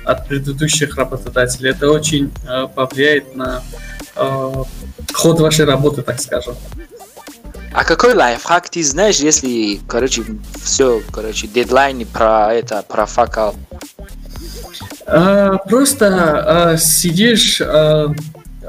от 0.03 0.27
предыдущих 0.27 0.95
работодателей. 0.97 1.71
Это 1.71 1.89
очень 1.89 2.31
э, 2.47 2.67
повлияет 2.73 3.35
на 3.35 3.63
э, 4.15 4.53
ход 5.13 5.39
вашей 5.39 5.65
работы, 5.65 6.03
так 6.03 6.21
скажем. 6.21 6.55
А 7.75 7.83
какой 7.83 8.13
лайфхак 8.13 8.69
ты 8.69 8.81
знаешь, 8.85 9.17
если, 9.17 9.81
короче, 9.85 10.23
все, 10.63 11.01
короче, 11.11 11.47
дедлайн 11.47 12.07
про 12.07 12.53
это, 12.53 12.81
про 12.87 13.05
факал? 13.05 13.53
А, 15.05 15.57
просто 15.57 16.71
а, 16.71 16.77
сидишь. 16.77 17.59
А, 17.59 18.13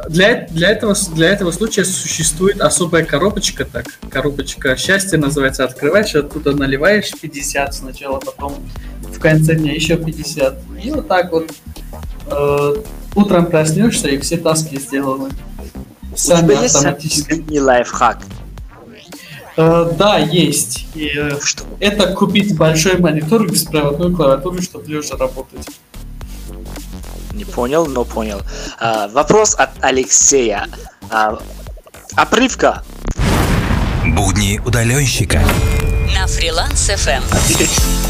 для, 0.09 0.49
для, 0.51 0.71
этого, 0.71 0.97
для 1.15 1.29
этого 1.29 1.53
случая 1.53 1.85
существует 1.85 2.61
особая 2.61 3.05
коробочка, 3.05 3.65
так, 3.65 3.87
коробочка 4.11 4.77
счастья 4.77 5.19
называется. 5.19 5.63
Открываешь, 5.63 6.13
оттуда 6.17 6.57
наливаешь 6.57 7.13
50 7.13 7.75
сначала, 7.75 8.19
потом 8.19 8.57
в 9.03 9.21
конце 9.21 9.55
дня 9.55 9.73
еще 9.73 9.97
50. 9.97 10.59
И 10.83 10.91
вот 10.91 11.07
так 11.07 11.31
вот 11.31 11.53
э, 12.29 12.75
утром 13.15 13.47
проснешься 13.47 14.09
и 14.09 14.19
все 14.19 14.37
таски 14.37 14.81
сделаны. 14.81 15.31
Сами 16.17 16.55
У 16.55 16.57
тебя 16.57 16.65
автоматически. 16.65 17.45
есть 17.49 17.63
лайфхак? 17.63 18.19
Э, 19.57 19.91
да, 19.97 20.19
есть. 20.19 20.87
И, 20.95 21.11
э, 21.17 21.39
Что? 21.43 21.65
Это 21.81 22.13
купить 22.13 22.57
большой 22.57 22.99
монитор 22.99 23.45
и 23.45 23.49
беспроводную 23.49 24.15
клавиатуру, 24.15 24.61
чтобы 24.61 24.87
лежа 24.87 25.17
работать. 25.17 25.67
Не 27.33 27.45
понял, 27.45 27.87
но 27.87 28.05
понял. 28.05 28.41
А, 28.79 29.09
вопрос 29.09 29.55
от 29.55 29.71
Алексея. 29.81 30.69
А, 31.11 31.39
опрывка. 32.15 32.83
Будни 34.07 34.61
удаленщика. 34.65 35.43
На 36.19 36.27
фриланс 36.27 36.89
FM. 36.89 37.23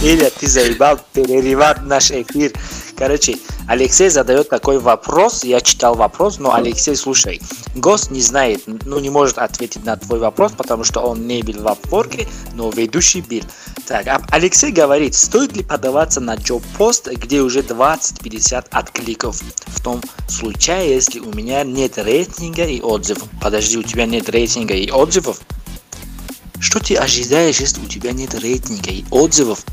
Или 0.01 0.31
ты 0.39 0.47
заебал 0.47 1.01
перерывать 1.13 1.83
наш 1.83 2.13
эфир. 2.13 2.53
Короче, 2.97 3.37
Алексей 3.67 4.11
задает 4.11 4.49
такой 4.49 4.79
вопрос, 4.79 5.43
я 5.43 5.61
читал 5.61 5.97
вопрос, 5.97 6.39
но 6.39 6.55
Алексей, 6.55 6.95
слушай, 6.95 7.43
гость 7.75 8.13
не 8.13 8.21
знает, 8.21 8.63
ну 8.67 9.01
не 9.01 9.11
может 9.11 9.39
ответить 9.39 9.85
на 9.85 9.97
твой 9.97 10.21
вопрос, 10.21 10.53
потому 10.57 10.85
что 10.85 11.01
он 11.01 11.27
не 11.27 11.43
был 11.43 11.61
в 11.63 11.67
опорке, 11.67 12.29
но 12.55 12.71
ведущий 12.71 13.23
был. 13.23 13.43
Так, 13.89 14.07
а 14.07 14.23
Алексей 14.31 14.71
говорит, 14.71 15.17
стоит 15.17 15.57
ли 15.57 15.65
подаваться 15.65 16.21
на 16.21 16.37
джоб-пост, 16.37 17.09
где 17.09 17.41
уже 17.41 17.61
20-50 17.61 18.67
откликов, 18.71 19.43
в 19.67 19.83
том 19.83 20.01
случае, 20.29 20.95
если 20.95 21.19
у 21.19 21.33
меня 21.33 21.65
нет 21.65 21.99
рейтинга 21.99 22.67
и 22.67 22.81
отзывов. 22.81 23.29
Подожди, 23.43 23.79
у 23.79 23.83
тебя 23.83 24.07
нет 24.07 24.29
рейтинга 24.29 24.75
и 24.75 24.91
отзывов? 24.91 25.41
Что 26.61 26.81
ты 26.81 26.97
ожидаешь, 26.97 27.61
если 27.61 27.81
у 27.81 27.87
тебя 27.87 28.13
нет 28.13 28.35
рейтинга 28.35 28.91
и 28.91 29.05
отзывов? 29.11 29.65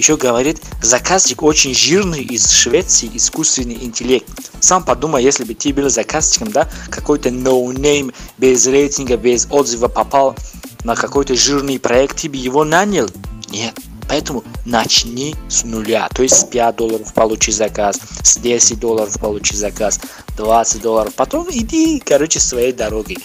еще 0.00 0.16
говорит, 0.16 0.62
заказчик 0.82 1.42
очень 1.42 1.74
жирный 1.74 2.22
из 2.22 2.50
Швеции, 2.50 3.10
искусственный 3.12 3.84
интеллект. 3.84 4.26
Сам 4.58 4.82
подумай, 4.82 5.22
если 5.22 5.44
бы 5.44 5.54
ты 5.54 5.74
был 5.74 5.90
заказчиком, 5.90 6.50
да, 6.50 6.70
какой-то 6.88 7.28
no-name, 7.28 8.14
без 8.38 8.66
рейтинга, 8.66 9.18
без 9.18 9.46
отзыва 9.50 9.88
попал 9.88 10.36
на 10.84 10.96
какой-то 10.96 11.34
жирный 11.34 11.78
проект, 11.78 12.22
ты 12.22 12.30
бы 12.30 12.36
его 12.36 12.64
нанял? 12.64 13.10
Нет. 13.50 13.74
Поэтому 14.10 14.42
начни 14.66 15.36
с 15.48 15.62
нуля. 15.62 16.08
То 16.12 16.24
есть 16.24 16.34
с 16.34 16.42
5 16.42 16.74
долларов 16.74 17.14
получи 17.14 17.52
заказ, 17.52 17.96
с 18.24 18.38
10 18.38 18.80
долларов 18.80 19.16
получи 19.20 19.54
заказ, 19.54 20.00
20 20.36 20.82
долларов. 20.82 21.14
Потом 21.14 21.46
иди, 21.48 22.02
короче, 22.04 22.40
своей 22.40 22.72
дорогой. 22.72 23.18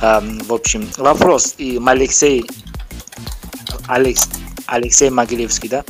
Эм, 0.00 0.38
в 0.46 0.54
общем, 0.54 0.88
вопрос. 0.98 1.56
И 1.58 1.82
Алексей, 1.84 2.44
Алекс, 3.88 4.28
Алексей 4.66 5.10
Могилевский, 5.10 5.68
да? 5.68 5.84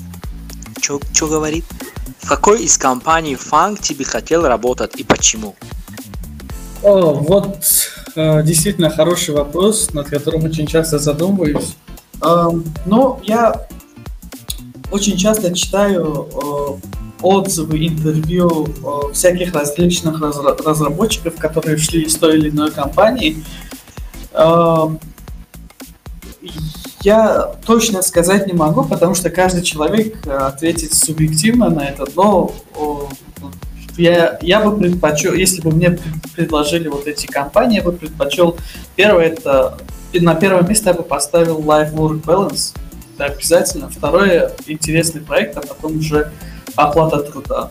Что 0.81 1.26
говорит? 1.26 1.66
В 2.20 2.26
какой 2.26 2.62
из 2.62 2.79
компаний 2.79 3.35
фанк 3.35 3.81
тебе 3.81 4.07
хотел 4.07 4.46
работать 4.46 4.96
и 4.96 5.05
почему? 5.05 5.55
О, 6.83 7.12
вот 7.12 7.59
э, 8.16 8.42
действительно 8.42 8.88
хороший 8.88 9.35
вопрос, 9.35 9.92
над 9.92 10.09
которым 10.09 10.44
очень 10.44 10.66
часто 10.66 10.98
задумываюсь. 10.98 11.76
Э, 12.22 12.48
ну, 12.87 13.20
я 13.22 13.68
очень 14.90 15.16
часто 15.16 15.55
читаю 15.55 16.29
э, 16.33 17.00
отзывы, 17.22 17.87
интервью 17.87 18.66
э, 18.66 19.12
всяких 19.12 19.55
различных 19.55 20.20
разра- 20.20 20.61
разработчиков, 20.62 21.37
которые 21.37 21.76
шли 21.76 22.03
из 22.03 22.16
той 22.16 22.38
или 22.38 22.50
иной 22.50 22.70
компании. 22.70 23.44
Э, 24.33 24.88
я 27.03 27.55
точно 27.64 28.03
сказать 28.03 28.46
не 28.46 28.53
могу, 28.53 28.85
потому 28.85 29.14
что 29.14 29.31
каждый 29.31 29.62
человек 29.62 30.26
э, 30.26 30.31
ответит 30.31 30.94
субъективно 30.94 31.70
на 31.70 31.87
это, 31.87 32.07
но 32.14 32.53
я, 33.96 34.38
я 34.40 34.61
бы 34.61 34.76
предпочел, 34.76 35.35
если 35.35 35.61
бы 35.61 35.70
мне 35.70 35.98
предложили 36.35 36.88
вот 36.88 37.07
эти 37.07 37.26
компании, 37.26 37.76
я 37.76 37.83
бы 37.83 37.92
предпочел, 37.92 38.57
первое, 38.96 39.26
это 39.26 39.79
на 40.12 40.35
первое 40.35 40.62
место 40.62 40.90
я 40.90 40.94
бы 40.94 41.03
поставил 41.03 41.61
Life 41.61 41.92
Work 41.92 42.22
Balance, 42.22 42.74
это 43.20 43.35
обязательно. 43.35 43.88
Второе, 43.88 44.52
интересный 44.66 45.20
проект, 45.20 45.56
а 45.56 45.61
потом 45.61 45.98
уже 45.98 46.33
оплата 46.76 47.22
труда. 47.22 47.68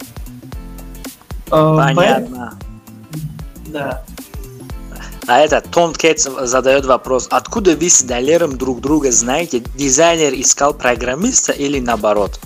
Э, 1.47 1.93
Понятно. 1.95 2.53
Да. 3.67 4.03
А 5.27 5.39
это 5.39 5.61
Том 5.61 5.93
Кетс 5.93 6.27
задает 6.41 6.85
вопрос, 6.85 7.27
откуда 7.29 7.75
вы 7.75 7.89
с 7.89 8.01
Далером 8.01 8.57
друг 8.57 8.81
друга 8.81 9.11
знаете? 9.11 9.61
Дизайнер 9.75 10.33
искал 10.33 10.73
программиста 10.73 11.51
или 11.51 11.79
наоборот? 11.79 12.39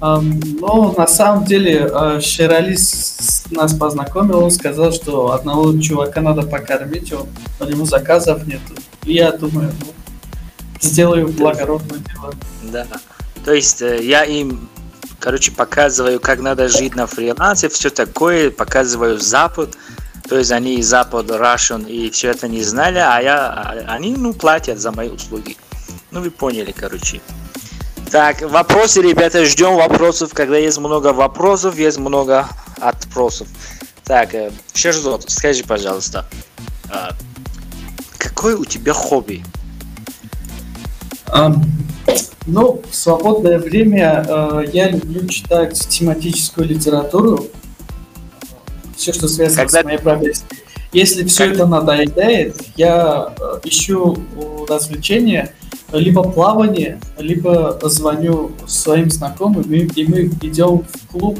Ну, 0.00 0.94
на 0.96 1.06
самом 1.06 1.46
деле, 1.46 1.86
uh, 1.86 2.20
Шералис 2.20 3.46
нас 3.50 3.72
познакомил, 3.72 4.44
он 4.44 4.50
сказал, 4.50 4.92
что 4.92 5.32
одного 5.32 5.78
чувака 5.80 6.20
надо 6.20 6.42
покормить, 6.42 7.10
он, 7.12 7.26
у 7.58 7.64
него 7.64 7.86
заказов 7.86 8.46
нет. 8.46 8.60
И 9.04 9.14
я 9.14 9.32
думаю, 9.32 9.72
ну, 9.80 9.93
сделаю 10.84 11.28
благородное 11.28 11.98
дело. 11.98 12.34
Да. 12.62 12.86
То 13.44 13.52
есть 13.52 13.82
э, 13.82 14.02
я 14.02 14.24
им, 14.24 14.68
короче, 15.18 15.50
показываю, 15.52 16.20
как 16.20 16.40
надо 16.40 16.68
жить 16.68 16.94
на 16.94 17.06
фрилансе, 17.06 17.68
все 17.68 17.90
такое, 17.90 18.50
показываю 18.50 19.18
Запад, 19.18 19.76
то 20.28 20.38
есть 20.38 20.50
они 20.52 20.76
из 20.76 20.86
Запада, 20.86 21.36
Russian 21.36 21.88
и 21.88 22.08
все 22.10 22.30
это 22.30 22.48
не 22.48 22.62
знали, 22.62 22.98
а 22.98 23.20
я, 23.20 23.46
а, 23.46 23.84
они, 23.88 24.14
ну, 24.16 24.32
платят 24.32 24.78
за 24.78 24.92
мои 24.92 25.10
услуги. 25.10 25.56
Ну, 26.10 26.20
вы 26.20 26.30
поняли, 26.30 26.72
короче. 26.72 27.20
Так, 28.10 28.40
вопросы, 28.42 29.02
ребята, 29.02 29.44
ждем 29.44 29.74
вопросов. 29.74 30.32
Когда 30.32 30.56
есть 30.56 30.78
много 30.78 31.12
вопросов, 31.12 31.76
есть 31.76 31.98
много 31.98 32.48
отпросов. 32.80 33.48
Так, 34.04 34.34
э, 34.34 34.52
Шерзот, 34.72 35.28
скажи, 35.28 35.64
пожалуйста, 35.64 36.26
э, 36.90 37.10
какое 38.16 38.56
у 38.56 38.64
тебя 38.64 38.92
хобби? 38.92 39.44
Um, 41.34 41.64
ну, 42.46 42.80
в 42.88 42.94
свободное 42.94 43.58
время 43.58 44.24
э, 44.28 44.64
я 44.72 44.90
люблю 44.90 45.26
читать 45.26 45.78
тематическую 45.88 46.68
литературу 46.68 47.48
все, 48.96 49.12
что 49.12 49.26
связано 49.26 49.62
Когда... 49.62 49.80
с 49.80 49.84
моей 49.84 49.98
профессией. 49.98 50.46
Если 50.92 51.24
все 51.24 51.46
как... 51.46 51.54
это 51.54 51.66
надоедает, 51.66 52.62
я 52.76 53.34
э, 53.36 53.60
ищу 53.64 54.16
развлечения, 54.68 55.52
либо 55.92 56.22
плавание, 56.22 57.00
либо 57.18 57.80
звоню 57.82 58.52
своим 58.66 59.10
знакомым, 59.10 59.62
и 59.72 60.04
мы 60.04 60.26
идем 60.42 60.84
в 60.84 61.06
клуб, 61.10 61.38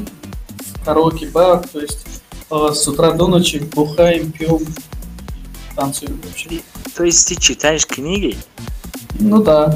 в 0.49 0.85
караоке-бар, 0.85 1.67
то 1.71 1.79
есть 1.79 2.05
э, 2.51 2.69
с 2.73 2.87
утра 2.87 3.11
до 3.11 3.27
ночи 3.27 3.59
бухаем, 3.73 4.31
пьем, 4.31 4.59
танцуем 5.75 6.19
вообще. 6.25 6.61
То 6.95 7.03
есть 7.03 7.27
ты 7.27 7.35
читаешь 7.35 7.85
книги? 7.85 8.35
Ну 9.19 9.41
да. 9.41 9.73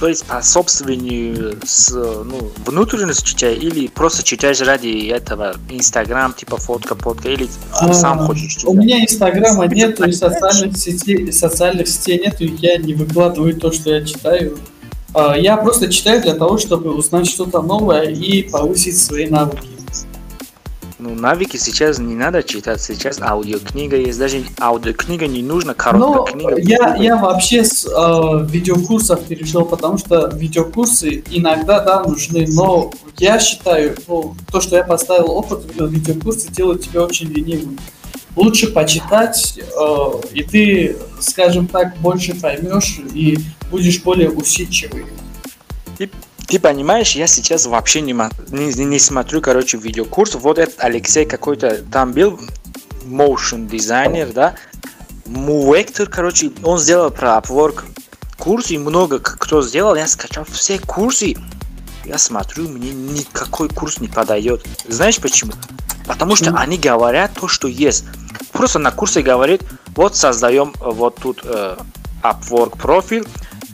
То 0.00 0.08
есть 0.08 0.24
по 0.24 0.40
собственному 0.40 1.56
с, 1.62 1.90
ну, 1.92 2.50
внутренность 2.64 3.22
читаешь 3.22 3.62
или 3.62 3.86
просто 3.86 4.22
читаешь 4.22 4.60
ради 4.62 5.08
этого 5.08 5.56
Инстаграм, 5.68 6.32
типа 6.32 6.56
фотка, 6.56 6.94
фотка, 6.94 7.28
или 7.28 7.46
а, 7.78 7.92
сам 7.92 8.20
хочешь 8.20 8.54
читать? 8.54 8.64
У 8.64 8.72
меня 8.72 9.02
Инстаграма 9.02 9.66
нет, 9.66 10.00
и 10.00 10.12
социальных 10.12 10.78
сетей, 10.78 11.30
социальных 11.32 11.86
сетей 11.86 12.18
нет, 12.18 12.40
и 12.40 12.46
я 12.46 12.78
не 12.78 12.94
выкладываю 12.94 13.54
то, 13.54 13.72
что 13.72 13.90
я 13.90 14.02
читаю. 14.02 14.56
А, 15.12 15.36
я 15.36 15.58
просто 15.58 15.92
читаю 15.92 16.22
для 16.22 16.34
того, 16.34 16.56
чтобы 16.56 16.94
узнать 16.94 17.28
что-то 17.28 17.60
новое 17.60 18.04
и 18.04 18.42
повысить 18.42 18.96
свои 18.96 19.28
навыки. 19.28 19.69
Ну, 21.00 21.14
навыки 21.14 21.56
сейчас 21.56 21.98
не 21.98 22.14
надо 22.14 22.42
читать, 22.42 22.80
сейчас 22.82 23.20
аудиокнига 23.22 23.96
есть, 23.96 24.18
даже 24.18 24.44
аудиокнига 24.60 25.26
не 25.26 25.42
нужна, 25.42 25.72
Ну, 25.72 25.76
короткая 25.76 26.56
книга. 26.56 26.60
я, 26.60 26.96
я 26.96 27.16
вообще 27.16 27.64
с 27.64 27.86
э, 27.86 28.46
видеокурсов 28.46 29.24
перешел, 29.24 29.64
потому 29.64 29.96
что 29.96 30.30
видеокурсы 30.34 31.24
иногда, 31.30 31.80
да, 31.80 32.04
нужны, 32.04 32.46
но 32.48 32.92
я 33.16 33.38
считаю, 33.38 33.96
ну, 34.08 34.34
то, 34.52 34.60
что 34.60 34.76
я 34.76 34.84
поставил 34.84 35.30
опыт, 35.30 35.60
э, 35.78 35.86
видеокурсы 35.86 36.52
делают 36.52 36.82
тебя 36.82 37.02
очень 37.04 37.28
ленивым. 37.28 37.78
Лучше 38.36 38.70
почитать, 38.70 39.58
э, 39.58 40.10
и 40.34 40.42
ты, 40.42 40.96
скажем 41.18 41.66
так, 41.66 41.96
больше 41.96 42.38
поймешь 42.38 43.00
и 43.14 43.38
будешь 43.70 44.02
более 44.02 44.28
усидчивый. 44.30 45.06
Ты 46.50 46.58
понимаешь, 46.58 47.14
я 47.14 47.28
сейчас 47.28 47.66
вообще 47.66 48.00
не, 48.00 48.12
не, 48.48 48.84
не 48.84 48.98
смотрю, 48.98 49.40
короче, 49.40 49.78
видеокурс. 49.78 50.34
Вот 50.34 50.58
этот 50.58 50.74
Алексей 50.78 51.24
какой-то 51.24 51.80
там 51.92 52.12
был, 52.12 52.40
motion 53.04 53.68
дизайнер, 53.68 54.32
да, 54.32 54.56
Muvector, 55.26 56.06
короче, 56.06 56.50
он 56.64 56.78
сделал 56.80 57.12
про 57.12 57.38
Upwork 57.38 57.84
курс, 58.36 58.72
и 58.72 58.78
много 58.78 59.20
кто 59.20 59.62
сделал, 59.62 59.94
я 59.94 60.08
скачал 60.08 60.44
все 60.44 60.80
курсы. 60.80 61.36
Я 62.04 62.18
смотрю, 62.18 62.68
мне 62.68 62.90
никакой 62.90 63.68
курс 63.68 64.00
не 64.00 64.08
подает. 64.08 64.66
Знаешь 64.88 65.18
почему? 65.18 65.52
Потому 66.08 66.34
что 66.34 66.50
они 66.56 66.78
говорят 66.78 67.30
то, 67.34 67.46
что 67.46 67.68
есть. 67.68 68.04
Просто 68.50 68.80
на 68.80 68.90
курсе 68.90 69.22
говорит, 69.22 69.62
вот 69.94 70.16
создаем 70.16 70.74
э, 70.80 70.90
вот 70.90 71.16
тут 71.16 71.42
э, 71.44 71.76
Upwork 72.24 72.76
профиль. 72.76 73.24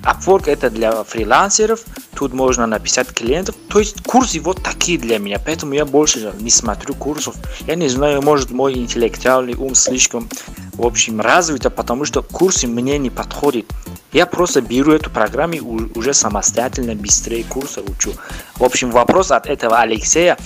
Upwork 0.07 0.49
это 0.49 0.71
для 0.71 1.03
фрилансеров, 1.03 1.81
тут 2.15 2.33
можно 2.33 2.67
написать 2.67 3.09
клиентов. 3.13 3.57
То 3.69 3.81
есть 3.81 4.03
курсы 4.05 4.41
вот 4.41 4.63
такие 4.63 4.99
для 4.99 5.19
меня, 5.19 5.41
поэтому 5.45 5.75
я 5.75 5.85
больше 5.85 6.33
не 6.39 6.51
смотрю 6.51 6.95
курсов. 6.95 7.35
Я 7.67 7.75
не 7.75 7.89
знаю, 7.89 8.23
может 8.23 8.51
мой 8.51 8.75
интеллектуальный 8.75 9.55
ум 9.55 9.75
слишком, 9.75 10.29
в 10.75 10.87
общем, 10.87 11.21
развит, 11.21 11.63
потому 11.75 12.05
что 12.05 12.23
курсы 12.23 12.69
мне 12.69 12.99
не 12.99 13.11
подходят. 13.11 13.67
Я 14.13 14.27
просто 14.27 14.61
беру 14.63 14.93
эту 14.93 15.11
программу 15.11 15.55
и 15.55 15.61
уже 15.61 16.15
самостоятельно 16.15 16.95
быстрее 16.95 17.45
курса 17.45 17.83
учу. 17.83 18.13
В 18.55 18.65
общем, 18.65 18.93
вопрос 18.93 19.33
от 19.33 19.47
этого 19.47 19.81
Алексея, 19.81 20.39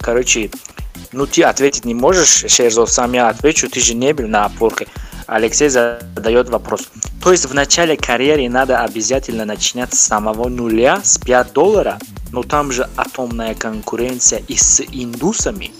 короче, 0.00 0.50
ну 1.12 1.26
ты 1.26 1.42
ответить 1.42 1.84
не 1.84 1.94
можешь, 1.94 2.46
Шерзов, 2.48 2.90
сам 2.90 3.12
я 3.12 3.28
отвечу, 3.28 3.68
ты 3.68 3.80
же 3.80 3.94
не 3.94 4.14
был 4.14 4.26
на 4.26 4.46
опорке. 4.46 4.88
Алексей 5.30 5.68
задает 5.68 6.48
вопрос. 6.48 6.88
То 7.22 7.30
есть 7.30 7.46
в 7.46 7.54
начале 7.54 7.96
карьеры 7.96 8.48
надо 8.48 8.80
обязательно 8.80 9.44
начинать 9.44 9.94
с 9.94 10.00
самого 10.00 10.48
нуля, 10.48 11.00
с 11.04 11.18
5 11.18 11.52
долларов, 11.52 11.98
но 12.32 12.42
там 12.42 12.72
же 12.72 12.88
атомная 12.96 13.54
конкуренция 13.54 14.42
и 14.48 14.56
с 14.56 14.80
индусами. 14.80 15.70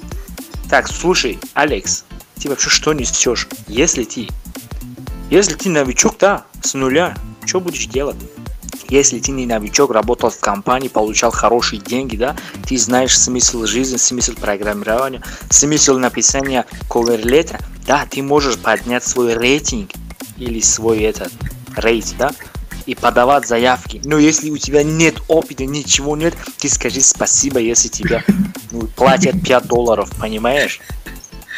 Так, 0.68 0.86
слушай, 0.86 1.40
Алекс, 1.54 2.04
ты 2.40 2.48
вообще 2.48 2.70
что 2.70 2.92
несешь? 2.92 3.48
Если 3.66 4.04
ты, 4.04 4.28
если 5.30 5.54
ты 5.54 5.68
новичок, 5.68 6.14
да, 6.20 6.44
с 6.62 6.74
нуля, 6.74 7.16
что 7.44 7.58
будешь 7.58 7.86
делать? 7.86 8.16
Если 8.90 9.20
ты 9.20 9.30
не 9.30 9.46
новичок, 9.46 9.92
работал 9.92 10.30
в 10.30 10.40
компании, 10.40 10.88
получал 10.88 11.30
хорошие 11.30 11.80
деньги, 11.80 12.16
да, 12.16 12.36
ты 12.66 12.76
знаешь 12.76 13.16
смысл 13.16 13.64
жизни, 13.64 13.96
смысл 13.96 14.32
программирования, 14.34 15.22
смысл 15.48 15.96
написания 15.96 16.66
коверлета, 16.88 17.60
да, 17.86 18.04
ты 18.10 18.20
можешь 18.20 18.58
поднять 18.58 19.04
свой 19.04 19.34
рейтинг 19.34 19.90
или 20.36 20.60
свой 20.60 21.02
этот 21.02 21.32
рейт, 21.76 22.14
да, 22.18 22.32
и 22.86 22.96
подавать 22.96 23.46
заявки. 23.46 24.00
Но 24.04 24.18
если 24.18 24.50
у 24.50 24.58
тебя 24.58 24.82
нет 24.82 25.22
опыта, 25.28 25.64
ничего 25.64 26.16
нет, 26.16 26.34
ты 26.58 26.68
скажи 26.68 27.00
спасибо, 27.00 27.60
если 27.60 27.86
тебя 27.86 28.24
ну, 28.72 28.88
платят 28.88 29.40
5 29.40 29.66
долларов, 29.68 30.10
понимаешь? 30.18 30.80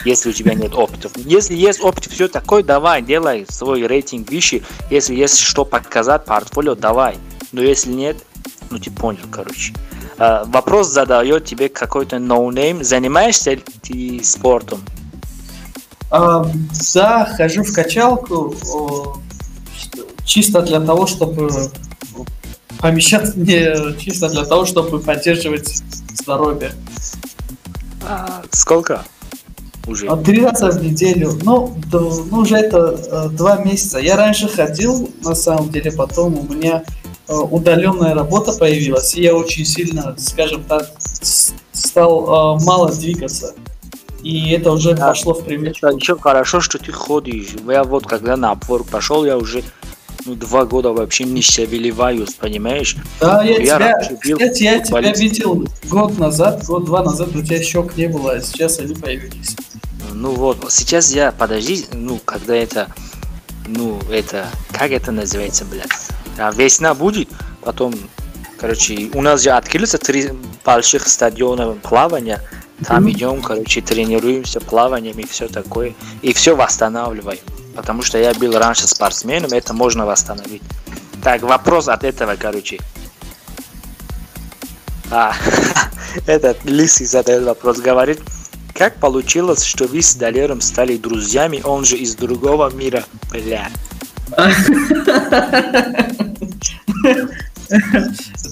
Если 0.04 0.30
у 0.30 0.32
тебя 0.32 0.54
нет 0.54 0.74
опыта. 0.74 1.10
Если 1.16 1.54
есть 1.54 1.80
опыт, 1.80 2.06
все 2.06 2.28
такое, 2.28 2.62
давай, 2.62 3.02
делай 3.02 3.46
свой 3.48 3.86
рейтинг 3.86 4.30
выше. 4.30 4.62
Если 4.90 5.14
есть 5.14 5.38
что 5.38 5.64
показать, 5.64 6.24
портфолио, 6.24 6.74
давай. 6.74 7.16
Но 7.52 7.62
если 7.62 7.90
нет, 7.90 8.16
ну 8.70 8.78
ты 8.78 8.90
понял, 8.90 9.24
короче. 9.30 9.72
А, 10.18 10.44
вопрос 10.46 10.88
задает 10.88 11.44
тебе 11.44 11.68
какой-то 11.68 12.18
ноунейм. 12.18 12.82
Занимаешься 12.82 13.52
ли 13.52 13.64
ты 13.82 14.20
спортом? 14.24 14.80
А, 16.10 16.46
да, 16.94 17.24
хожу 17.36 17.62
в 17.62 17.72
качалку 17.72 18.54
чисто 20.24 20.62
для 20.62 20.80
того, 20.80 21.06
чтобы 21.06 21.50
помещаться, 22.78 23.32
не 23.38 23.98
чисто 23.98 24.28
для 24.28 24.44
того, 24.44 24.66
чтобы 24.66 24.98
поддерживать 24.98 25.82
здоровье. 26.14 26.72
А, 28.02 28.42
сколько? 28.50 29.04
Уже. 29.86 30.06
А 30.06 30.16
Три 30.16 30.44
раза 30.44 30.70
в 30.70 30.82
неделю. 30.82 31.32
Ну, 31.42 31.74
ну 31.92 32.38
уже 32.38 32.56
это 32.56 32.98
э, 33.10 33.28
два 33.30 33.56
месяца. 33.56 33.98
Я 33.98 34.16
раньше 34.16 34.48
ходил, 34.48 35.10
на 35.24 35.34
самом 35.34 35.70
деле, 35.70 35.90
потом 35.90 36.38
у 36.38 36.52
меня 36.52 36.84
э, 37.28 37.34
удаленная 37.34 38.14
работа 38.14 38.52
появилась, 38.52 39.14
и 39.14 39.22
я 39.22 39.34
очень 39.34 39.64
сильно, 39.64 40.14
скажем 40.18 40.62
так, 40.64 40.88
стал 41.72 42.58
э, 42.58 42.64
мало 42.64 42.92
двигаться. 42.92 43.54
И 44.22 44.52
это 44.52 44.70
уже 44.70 44.94
Да. 44.94 45.08
пошло 45.08 45.34
в 45.34 45.44
привычку. 45.44 45.86
Это 45.86 45.96
еще 45.96 46.16
хорошо, 46.16 46.60
что 46.60 46.78
ты 46.78 46.92
ходишь. 46.92 47.56
Я 47.66 47.82
вот 47.82 48.06
когда 48.06 48.36
на 48.36 48.52
Upwork 48.52 48.88
пошел, 48.88 49.24
я 49.24 49.36
уже 49.36 49.64
ну, 50.24 50.34
два 50.34 50.64
года 50.64 50.92
вообще 50.92 51.24
не 51.24 51.42
шевеливаюсь, 51.42 52.34
понимаешь? 52.34 52.96
Да, 53.20 53.42
я, 53.42 53.58
Я 53.58 53.76
тебя, 53.76 54.18
бил 54.24 54.38
кстати, 54.38 54.62
я 54.62 54.78
тебя 54.78 55.12
видел 55.12 55.66
год 55.90 56.18
назад, 56.18 56.64
год-два 56.64 57.02
назад, 57.02 57.34
у 57.34 57.42
тебя 57.42 57.60
щек 57.60 57.96
не 57.96 58.06
было, 58.06 58.34
а 58.34 58.40
сейчас 58.40 58.78
они 58.78 58.94
появились. 58.94 59.56
Ну 60.22 60.36
вот, 60.36 60.72
сейчас 60.72 61.10
я, 61.10 61.32
подожди, 61.32 61.84
ну, 61.92 62.16
когда 62.24 62.54
это, 62.54 62.86
ну, 63.66 63.98
это, 64.08 64.46
как 64.70 64.92
это 64.92 65.10
называется, 65.10 65.64
блядь? 65.64 65.90
А 66.38 66.52
весна 66.52 66.94
будет, 66.94 67.28
потом, 67.60 67.92
короче, 68.56 69.10
у 69.14 69.20
нас 69.20 69.42
же 69.42 69.50
открылся 69.50 69.98
три 69.98 70.30
больших 70.64 71.08
стадиона 71.08 71.72
плавания, 71.72 72.40
там 72.86 73.02
Мгм. 73.02 73.10
идем, 73.10 73.42
короче, 73.42 73.80
тренируемся 73.80 74.60
плаванием 74.60 75.18
и 75.18 75.26
все 75.26 75.48
такое, 75.48 75.92
и 76.22 76.32
все 76.32 76.54
восстанавливаем, 76.54 77.40
потому 77.74 78.02
что 78.02 78.16
я 78.16 78.32
был 78.32 78.56
раньше 78.56 78.86
спортсменом, 78.86 79.52
это 79.52 79.74
можно 79.74 80.06
восстановить. 80.06 80.62
Так, 81.24 81.42
вопрос 81.42 81.88
от 81.88 82.04
этого, 82.04 82.36
короче. 82.38 82.78
А, 85.10 85.34
этот 86.28 86.64
лысый 86.64 87.06
задает 87.06 87.42
вопрос, 87.42 87.78
говорит, 87.78 88.20
как 88.74 88.96
получилось, 88.96 89.64
что 89.64 89.86
вы 89.86 90.02
с 90.02 90.14
Далером 90.14 90.60
стали 90.60 90.96
друзьями, 90.96 91.60
он 91.64 91.84
же 91.84 91.96
из 91.96 92.14
другого 92.14 92.70
мира, 92.70 93.04
бля. 93.30 93.70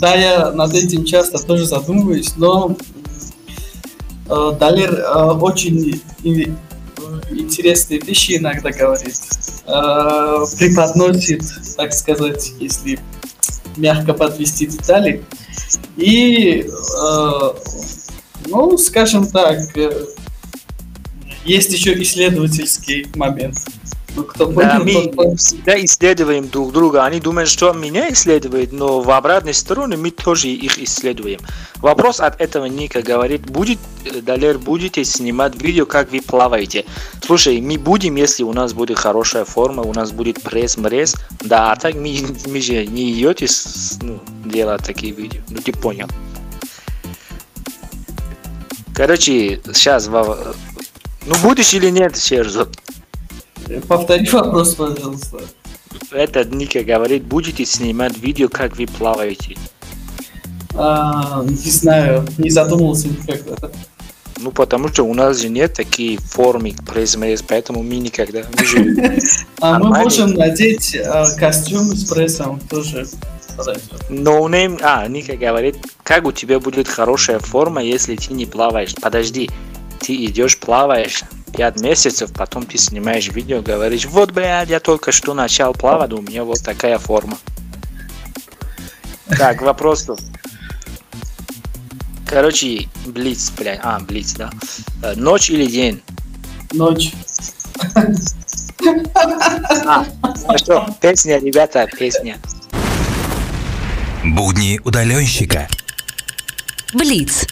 Да, 0.00 0.14
я 0.14 0.50
над 0.52 0.74
этим 0.74 1.04
часто 1.04 1.38
тоже 1.38 1.66
задумываюсь, 1.66 2.36
но 2.36 2.76
э, 4.28 4.52
Далер 4.58 4.94
э, 4.94 5.32
очень 5.32 6.00
интересные 7.30 8.00
вещи 8.00 8.38
иногда 8.38 8.70
говорит. 8.70 9.16
Э, 9.66 10.44
преподносит, 10.58 11.42
так 11.76 11.92
сказать, 11.92 12.52
если 12.60 12.98
мягко 13.76 14.14
подвести 14.14 14.66
детали. 14.66 15.22
И, 15.96 16.68
ну, 18.50 18.76
скажем 18.78 19.26
так, 19.26 19.76
э, 19.76 20.06
есть 21.44 21.72
еще 21.72 22.00
исследовательский 22.02 23.06
момент. 23.14 23.58
Ну, 24.16 24.24
кто 24.24 24.46
Да, 24.46 24.80
понял, 24.80 24.84
мы 24.84 24.92
тот 25.04 25.16
понял. 25.16 25.36
всегда 25.36 25.84
исследуем 25.84 26.48
друг 26.48 26.72
друга. 26.72 27.04
Они 27.04 27.20
думают, 27.20 27.48
что 27.48 27.72
меня 27.72 28.12
исследуют, 28.12 28.72
но 28.72 29.00
в 29.00 29.10
обратной 29.10 29.54
стороне 29.54 29.96
мы 29.96 30.10
тоже 30.10 30.48
их 30.48 30.78
исследуем. 30.82 31.40
Вопрос 31.76 32.18
от 32.20 32.40
этого 32.40 32.64
Ника 32.66 33.02
говорит, 33.02 33.42
будет, 33.42 33.78
э, 34.04 34.20
Далер, 34.20 34.58
будете 34.58 35.04
снимать 35.04 35.60
видео, 35.62 35.86
как 35.86 36.10
вы 36.10 36.20
плаваете? 36.20 36.84
Слушай, 37.24 37.60
мы 37.60 37.78
будем, 37.78 38.16
если 38.16 38.42
у 38.42 38.52
нас 38.52 38.72
будет 38.72 38.98
хорошая 38.98 39.44
форма, 39.44 39.82
у 39.82 39.94
нас 39.94 40.10
будет 40.10 40.42
пресс-мрез, 40.42 41.14
да, 41.40 41.72
а 41.72 41.76
так 41.76 41.94
мы, 41.94 42.20
мы 42.46 42.60
же 42.60 42.84
не 42.86 43.12
идете 43.12 43.46
ну, 44.02 44.20
делать 44.44 44.84
такие 44.84 45.12
видео. 45.12 45.40
Ну, 45.48 45.58
ты 45.58 45.72
понял. 45.72 46.08
Короче, 48.94 49.60
сейчас, 49.72 50.08
ну 50.08 51.34
будешь 51.42 51.74
или 51.74 51.90
нет, 51.90 52.16
Шерзо? 52.16 52.68
Повтори 53.86 54.28
вопрос, 54.30 54.74
пожалуйста. 54.74 55.40
Этот 56.10 56.52
Ника 56.52 56.82
говорит, 56.82 57.24
будете 57.24 57.64
снимать 57.64 58.18
видео, 58.18 58.48
как 58.48 58.76
вы 58.76 58.86
плаваете. 58.86 59.56
А, 60.74 61.44
не 61.44 61.70
знаю, 61.70 62.26
не 62.38 62.50
задумывался 62.50 63.08
никогда. 63.08 63.70
Ну, 64.38 64.50
потому 64.52 64.88
что 64.88 65.04
у 65.04 65.12
нас 65.12 65.40
же 65.40 65.48
нет 65.48 65.74
такие 65.74 66.18
формы 66.18 66.74
пресс 66.86 67.16
поэтому 67.46 67.82
мы 67.82 67.96
никогда... 67.96 68.42
А 69.60 69.78
мы 69.78 69.88
можем 69.98 70.32
надеть 70.34 70.96
а, 70.96 71.26
костюм 71.36 71.94
с 71.94 72.04
прессом 72.04 72.58
тоже. 72.60 73.06
Подойдет. 73.60 74.10
No 74.10 74.48
name... 74.48 74.78
А, 74.82 75.06
Ника 75.06 75.36
говорит, 75.36 75.76
как 76.02 76.24
у 76.24 76.32
тебя 76.32 76.60
будет 76.60 76.88
хорошая 76.88 77.38
форма, 77.38 77.82
если 77.82 78.16
ты 78.16 78.32
не 78.32 78.46
плаваешь? 78.46 78.94
Подожди, 79.00 79.50
ты 80.00 80.14
идешь, 80.24 80.58
плаваешь 80.58 81.22
5 81.56 81.80
месяцев, 81.80 82.32
потом 82.32 82.64
ты 82.64 82.78
снимаешь 82.78 83.28
видео, 83.28 83.60
говоришь, 83.60 84.06
вот, 84.06 84.32
блядь, 84.32 84.70
я 84.70 84.80
только 84.80 85.12
что 85.12 85.34
начал 85.34 85.72
плавать, 85.72 86.12
у 86.12 86.22
меня 86.22 86.44
вот 86.44 86.62
такая 86.62 86.98
форма. 86.98 87.38
Так, 89.36 89.62
вопрос 89.62 90.04
тут. 90.04 90.20
Короче, 92.26 92.88
Блиц, 93.06 93.50
блядь, 93.58 93.80
а, 93.82 93.98
Блиц, 94.00 94.34
да. 94.34 94.50
Э, 95.02 95.14
Ночь 95.16 95.50
или 95.50 95.66
день? 95.66 96.02
Ночь. 96.72 97.12
А, 99.86 100.06
хорошо, 100.46 100.86
песня, 101.00 101.38
ребята, 101.38 101.88
песня. 101.98 102.38
Будни 104.24 104.78
удаленщика. 104.84 105.66
Блиц. 106.92 107.46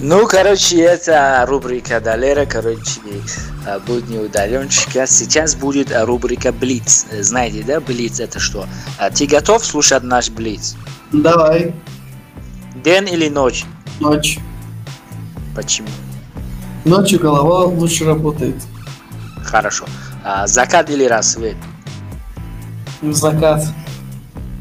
Ну, 0.00 0.26
короче, 0.26 0.80
это 0.80 1.44
рубрика 1.46 2.00
Далера, 2.00 2.46
короче, 2.46 3.00
э, 3.66 3.78
будни 3.86 4.18
удаленщика. 4.18 5.06
Сейчас 5.06 5.54
будет 5.54 5.90
э, 5.90 6.04
рубрика 6.04 6.52
Блиц. 6.52 7.06
Э, 7.10 7.22
Знаете, 7.22 7.62
да, 7.62 7.80
Блиц 7.80 8.20
это 8.20 8.38
что? 8.38 8.66
А 8.98 9.10
Ты 9.10 9.26
готов 9.26 9.64
слушать 9.64 10.04
наш 10.04 10.30
Блиц? 10.30 10.74
Давай. 11.12 11.74
День 12.82 13.08
или 13.10 13.28
ночь? 13.28 13.64
Ночь. 14.00 14.38
Почему? 15.54 15.88
Ночью 16.86 17.18
голова 17.20 17.64
лучше 17.64 18.04
работает. 18.04 18.56
Хорошо. 19.44 19.86
А, 20.28 20.44
закат 20.48 20.90
или 20.90 21.04
рассвет? 21.04 21.56
В 23.00 23.12
закат. 23.12 23.62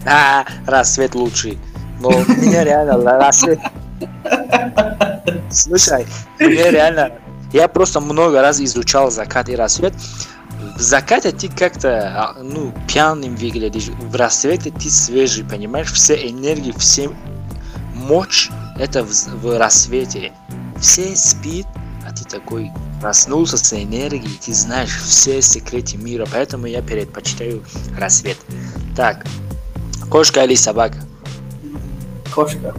А, 0.05 0.45
рассвет 0.67 1.15
лучший. 1.15 1.57
Но 1.99 2.11
меня 2.11 2.63
реально 2.63 2.97
рассвет. 3.17 3.59
Слушай, 5.49 6.05
мне 6.39 6.69
реально... 6.69 7.13
Я 7.51 7.67
просто 7.67 7.99
много 7.99 8.41
раз 8.41 8.61
изучал 8.61 9.09
закат 9.09 9.49
и 9.49 9.55
рассвет. 9.55 9.95
В 10.77 10.81
закате 10.81 11.31
ты 11.31 11.49
как-то, 11.49 12.13
а, 12.15 12.43
ну, 12.43 12.71
пьяным 12.87 13.35
выглядишь. 13.35 13.87
В 13.87 14.15
рассвете 14.15 14.69
ты 14.69 14.87
свежий, 14.87 15.43
понимаешь? 15.43 15.91
Все 15.91 16.29
энергии, 16.29 16.75
все 16.77 17.09
мощь, 17.95 18.51
это 18.77 19.03
в, 19.03 19.09
в 19.09 19.57
рассвете. 19.57 20.31
Все 20.79 21.15
спит, 21.15 21.65
ты 22.25 22.39
такой 22.39 22.71
проснулся 23.01 23.57
с 23.57 23.73
энергией, 23.73 24.39
ты 24.43 24.53
знаешь 24.53 24.97
все 24.99 25.41
секреты 25.41 25.97
мира, 25.97 26.27
поэтому 26.31 26.65
я 26.65 26.81
предпочитаю 26.81 27.63
рассвет. 27.97 28.37
Так, 28.95 29.25
кошка 30.09 30.43
или 30.43 30.55
собака? 30.55 30.97
Кошка. 32.33 32.75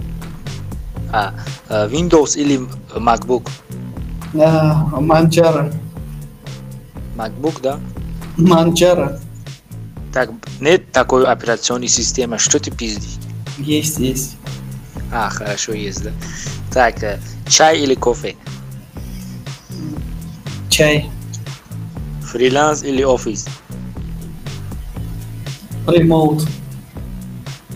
А, 1.12 1.34
э, 1.68 1.88
Windows 1.88 2.36
или 2.36 2.60
MacBook? 2.94 3.48
А, 4.34 4.84
манчара. 5.00 5.72
MacBook, 7.16 7.60
да? 7.62 7.80
Манчара. 8.36 9.20
Так, 10.12 10.30
нет 10.60 10.90
такой 10.92 11.26
операционной 11.26 11.88
системы, 11.88 12.38
что 12.38 12.58
ты 12.58 12.70
пиздишь? 12.70 13.18
Есть, 13.58 13.98
есть. 13.98 14.36
А, 15.12 15.30
хорошо, 15.30 15.72
есть, 15.72 16.02
да. 16.02 16.10
Так, 16.72 17.02
э, 17.02 17.20
чай 17.48 17.78
или 17.78 17.94
кофе? 17.94 18.34
Чай. 20.76 21.08
Фриланс 22.20 22.82
или 22.82 23.02
офис? 23.02 23.46
Ремоут. 25.86 26.46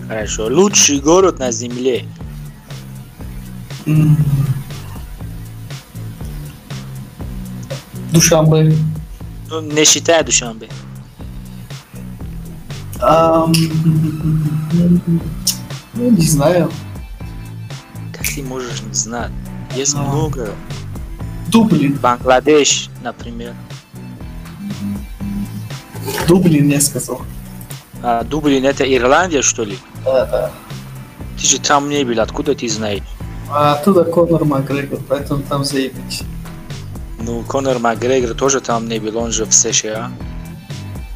Хорошо. 0.06 0.48
Лучший 0.48 1.00
город 1.00 1.38
на 1.38 1.50
земле? 1.50 2.04
М. 3.86 4.18
Душанбе. 8.12 8.76
Ну, 9.48 9.62
не 9.62 9.84
считая 9.86 10.22
Душанбе. 10.22 10.68
Ам, 13.00 13.50
Ну, 15.94 16.10
не 16.10 16.26
знаю. 16.26 16.70
Как 18.12 18.26
ты 18.26 18.42
можешь 18.42 18.82
не 18.82 18.92
знать? 18.92 19.32
Есть 19.74 19.94
А. 19.96 20.02
много. 20.02 20.50
Дублин. 21.48 21.94
Бангладеш, 21.94 22.89
например. 23.02 23.54
Дублин, 26.28 26.68
я 26.68 26.80
сказал. 26.80 27.22
А, 28.02 28.22
Дублин 28.24 28.64
это 28.64 28.84
Ирландия, 28.84 29.42
что 29.42 29.64
ли? 29.64 29.78
Да, 30.04 30.26
да. 30.26 30.50
Ты 31.38 31.46
же 31.46 31.60
там 31.60 31.88
не 31.88 32.04
был, 32.04 32.20
откуда 32.20 32.54
ты 32.54 32.68
знаешь? 32.68 33.02
А 33.50 33.74
оттуда 33.74 34.04
Конор 34.04 34.44
Макгрегор, 34.44 35.00
поэтому 35.08 35.42
там 35.42 35.64
заебись. 35.64 36.22
Ну, 37.20 37.42
Конор 37.42 37.78
Макгрегор 37.78 38.34
тоже 38.34 38.60
там 38.60 38.88
не 38.88 38.98
был, 38.98 39.18
он 39.18 39.32
же 39.32 39.44
в 39.44 39.52
США. 39.52 40.10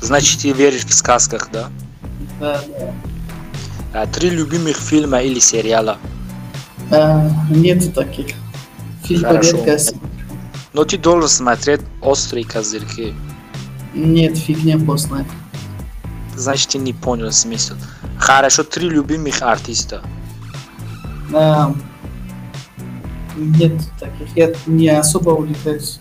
Значит, 0.01 0.41
ты 0.41 0.53
веришь 0.53 0.85
в 0.85 0.93
сказках, 0.93 1.49
да? 1.53 1.68
Да, 2.41 2.61
да. 2.78 2.93
А, 4.03 4.07
три 4.07 4.30
любимых 4.30 4.76
фильма 4.76 5.20
или 5.20 5.39
сериала. 5.39 5.97
А, 6.91 7.30
нету 7.49 7.91
таких. 7.93 8.35
Фильм 9.05 9.22
Хорошо. 9.22 9.57
редко 9.57 9.78
смотрю. 9.78 10.04
Но 10.75 10.85
ты 10.85 10.99
должен 10.99 11.29
смотреть 11.29 11.81
«Острые 12.03 12.45
козырьки». 12.45 13.14
Нет, 13.95 14.37
фигня 14.37 14.77
постная. 14.79 15.25
Значит, 16.37 16.70
ты 16.70 16.79
не 16.79 16.93
понял 16.93 17.31
смысл. 17.31 17.75
Хорошо, 18.18 18.64
три 18.64 18.89
любимых 18.89 19.41
артиста. 19.41 20.03
А, 21.33 21.72
нет 23.37 23.72
таких. 24.01 24.37
Я 24.37 24.53
не 24.66 24.89
особо 24.89 25.31
увлекаюсь 25.31 26.01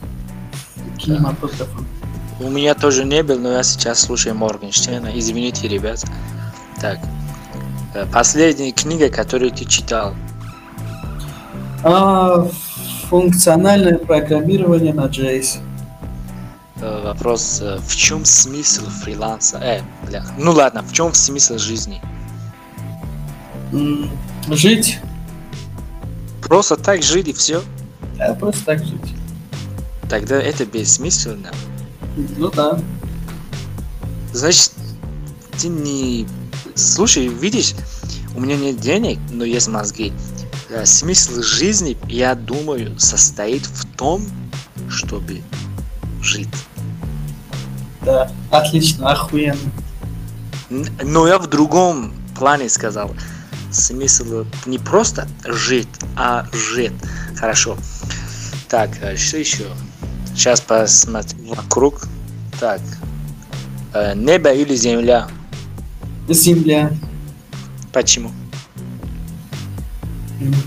кинематографом. 0.98 1.86
У 2.40 2.50
меня 2.50 2.74
тоже 2.74 3.06
не 3.06 3.22
был, 3.22 3.40
но 3.40 3.52
я 3.52 3.64
сейчас 3.64 4.02
слушаю 4.02 4.36
Моргенштерна. 4.36 5.12
Извините, 5.18 5.68
ребят. 5.68 6.04
Так. 6.82 7.00
Э, 7.94 8.06
Последняя 8.12 8.72
книга, 8.72 9.10
которую 9.10 9.52
ты 9.52 9.66
читал. 9.66 10.16
А, 11.84 12.48
функциональное 13.14 14.00
программирование 14.00 14.92
на 14.92 15.06
JS. 15.06 15.60
Э, 16.78 17.02
Вопрос, 17.04 17.60
э, 17.62 17.78
в 17.78 17.96
чем 17.96 18.26
смысл 18.26 18.90
фриланса? 19.04 19.60
Э, 19.60 19.82
бля. 20.08 20.26
Ну 20.40 20.52
ладно, 20.52 20.82
в 20.82 20.92
чем 20.94 21.14
смысл 21.14 21.60
жизни? 21.60 22.02
Жить, 24.50 24.98
Просто 26.42 26.76
так 26.76 27.04
жить 27.04 27.28
и 27.28 27.34
все? 27.34 27.62
а 28.20 28.34
просто 28.34 28.66
так 28.66 28.80
жить. 28.84 29.14
Тогда 30.10 30.42
это 30.42 30.66
бессмысленно. 30.66 31.52
Ну 32.16 32.50
да. 32.50 32.80
Значит, 34.34 34.72
ты 35.62 35.68
не... 35.68 36.26
Слушай, 36.74 37.28
видишь, 37.28 37.76
у 38.36 38.40
меня 38.40 38.56
нет 38.56 38.80
денег, 38.80 39.20
но 39.32 39.46
есть 39.46 39.68
мозги. 39.68 40.12
Э, 40.70 40.86
Смысл 40.86 41.42
жизни, 41.42 41.98
я 42.08 42.36
думаю, 42.36 42.98
состоит 43.00 43.66
в 43.66 43.86
том, 43.96 44.26
чтобы 44.90 45.42
жить. 46.22 46.50
Да, 48.02 48.32
отлично, 48.52 49.12
охуенно. 49.12 49.58
Но 50.70 51.28
я 51.28 51.38
в 51.38 51.48
другом 51.48 52.14
плане 52.38 52.70
сказал. 52.70 53.14
Смысл 53.72 54.46
не 54.66 54.78
просто 54.78 55.28
жить, 55.46 55.88
а 56.16 56.48
жить. 56.54 56.94
Хорошо. 57.36 57.78
Так, 58.70 58.92
а 59.02 59.16
что 59.18 59.38
еще? 59.38 59.66
Сейчас 60.36 60.62
посмотрим 60.62 61.48
вокруг. 61.48 62.08
Так. 62.60 62.82
Э, 63.94 64.14
Небо 64.16 64.52
или 64.52 64.76
земля? 64.76 65.28
Земля. 66.30 66.92
Почему? 67.92 68.32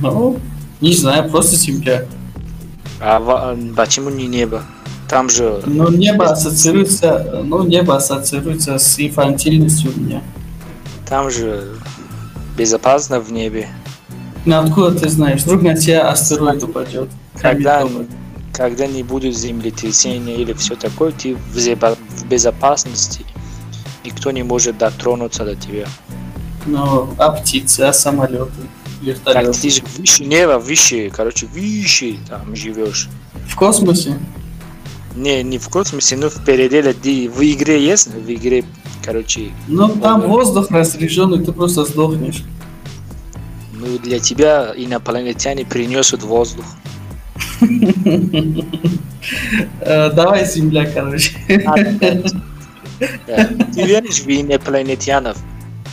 Ну, 0.01 0.39
не 0.81 0.95
знаю, 0.95 1.31
просто 1.31 1.57
земля. 1.57 2.07
А 3.01 3.57
почему 3.77 4.11
не 4.11 4.27
небо? 4.27 4.63
Там 5.09 5.31
же... 5.31 5.63
Но 5.67 5.89
небо 5.89 6.31
ассоциируется, 6.31 7.43
ну, 7.45 7.65
небо 7.65 7.97
ассоциируется 7.97 8.79
с 8.79 8.99
инфантильностью 8.99 9.93
у 9.95 10.01
меня. 10.01 10.23
Там 11.09 11.31
же 11.31 11.77
безопасно 12.57 13.21
в 13.21 13.31
небе. 13.31 13.69
Ну, 14.45 14.59
откуда 14.59 14.99
ты 14.99 15.09
знаешь? 15.09 15.43
Вдруг 15.43 15.63
на 15.63 15.77
тебя 15.77 16.09
астероид 16.11 16.63
упадет. 16.65 17.09
Когда, 17.41 17.87
когда 18.53 18.87
не 18.87 19.03
будет 19.03 19.37
землетрясения 19.37 20.37
или 20.37 20.53
все 20.55 20.75
такое, 20.75 21.13
ты 21.13 21.37
в, 21.37 21.57
зебо- 21.57 21.97
в 22.17 22.27
безопасности. 22.27 23.25
Никто 24.05 24.31
не 24.31 24.43
может 24.43 24.79
дотронуться 24.79 25.45
до 25.45 25.55
тебя. 25.55 25.87
Ну, 26.65 27.09
а 27.19 27.31
птицы, 27.31 27.83
а 27.83 27.93
самолеты, 27.93 28.51
Так 29.15 29.17
вертолеты. 29.37 29.61
ты 29.61 29.71
же 29.71 29.83
выше 29.99 30.25
неба, 30.25 30.59
выше, 30.59 31.11
короче, 31.15 31.47
выше 31.47 32.17
там 32.29 32.55
живешь. 32.57 33.09
В 33.49 33.55
космосе? 33.57 34.19
Не, 35.15 35.43
не 35.43 35.59
в 35.59 35.69
космосе, 35.69 36.17
но 36.17 36.29
в 36.29 36.45
пределе, 36.45 36.93
где 36.93 37.29
в 37.29 37.41
игре 37.41 37.83
есть, 37.85 38.09
в 38.09 38.31
игре, 38.33 38.65
короче, 39.05 39.51
Ну, 39.69 39.89
там 39.89 40.21
Ага. 40.21 40.27
воздух 40.29 40.71
разряженный, 40.71 41.45
ты 41.45 41.53
просто 41.53 41.85
сдохнешь. 41.85 42.43
Ну, 43.73 43.99
для 43.99 44.19
тебя 44.19 44.73
инопланетяне 44.77 45.65
принесут 45.65 46.23
воздух. 46.23 46.65
Э, 49.81 50.11
Давай, 50.13 50.47
земля, 50.47 50.87
короче. 50.87 51.33
Ты 52.99 53.83
веришь 53.83 54.21
в 54.21 54.29
инопланетянов? 54.29 55.37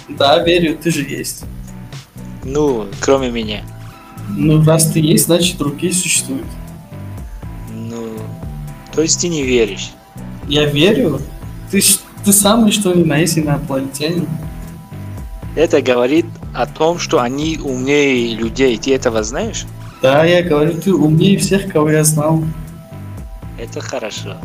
Да, 0.09 0.43
верю, 0.43 0.77
ты 0.77 0.91
же 0.91 1.01
есть. 1.01 1.43
Ну, 2.43 2.87
кроме 3.01 3.29
меня. 3.29 3.63
Ну, 4.29 4.63
раз 4.63 4.91
ты 4.91 4.99
есть, 4.99 5.25
значит 5.25 5.57
другие 5.57 5.93
существуют. 5.93 6.45
Ну, 7.71 8.09
то 8.93 9.01
есть 9.01 9.21
ты 9.21 9.27
не 9.27 9.43
веришь? 9.43 9.91
Я 10.47 10.65
верю. 10.65 11.19
Ты, 11.71 11.81
ты 12.23 12.33
самый 12.33 12.71
что 12.71 12.93
ни 12.93 13.03
на 13.03 13.17
есть 13.17 13.37
инопланетянин. 13.37 14.27
Это 15.55 15.81
говорит 15.81 16.25
о 16.53 16.65
том, 16.65 16.99
что 16.99 17.19
они 17.19 17.59
умнее 17.63 18.35
людей. 18.35 18.77
Ты 18.77 18.95
этого 18.95 19.23
знаешь? 19.23 19.65
Да, 20.01 20.25
я 20.25 20.41
говорю, 20.41 20.81
ты 20.81 20.93
умнее 20.93 21.37
всех, 21.37 21.71
кого 21.71 21.89
я 21.91 22.03
знал. 22.03 22.43
Это 23.57 23.79
хорошо. 23.79 24.35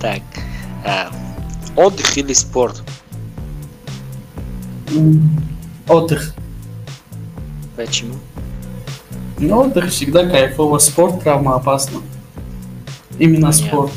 Так, 0.00 0.22
а, 0.84 1.10
отдых 1.76 2.16
или 2.16 2.32
спорт? 2.32 2.82
Отдых. 5.86 6.34
Почему? 7.78 8.14
Ну, 9.38 9.60
отдых 9.60 9.90
всегда 9.90 10.28
кайфово. 10.28 10.78
Спорт 10.78 11.22
травма 11.22 11.54
опасно. 11.54 12.00
Именно 13.20 13.52
Понятно. 13.52 13.66
спорт. 13.68 13.92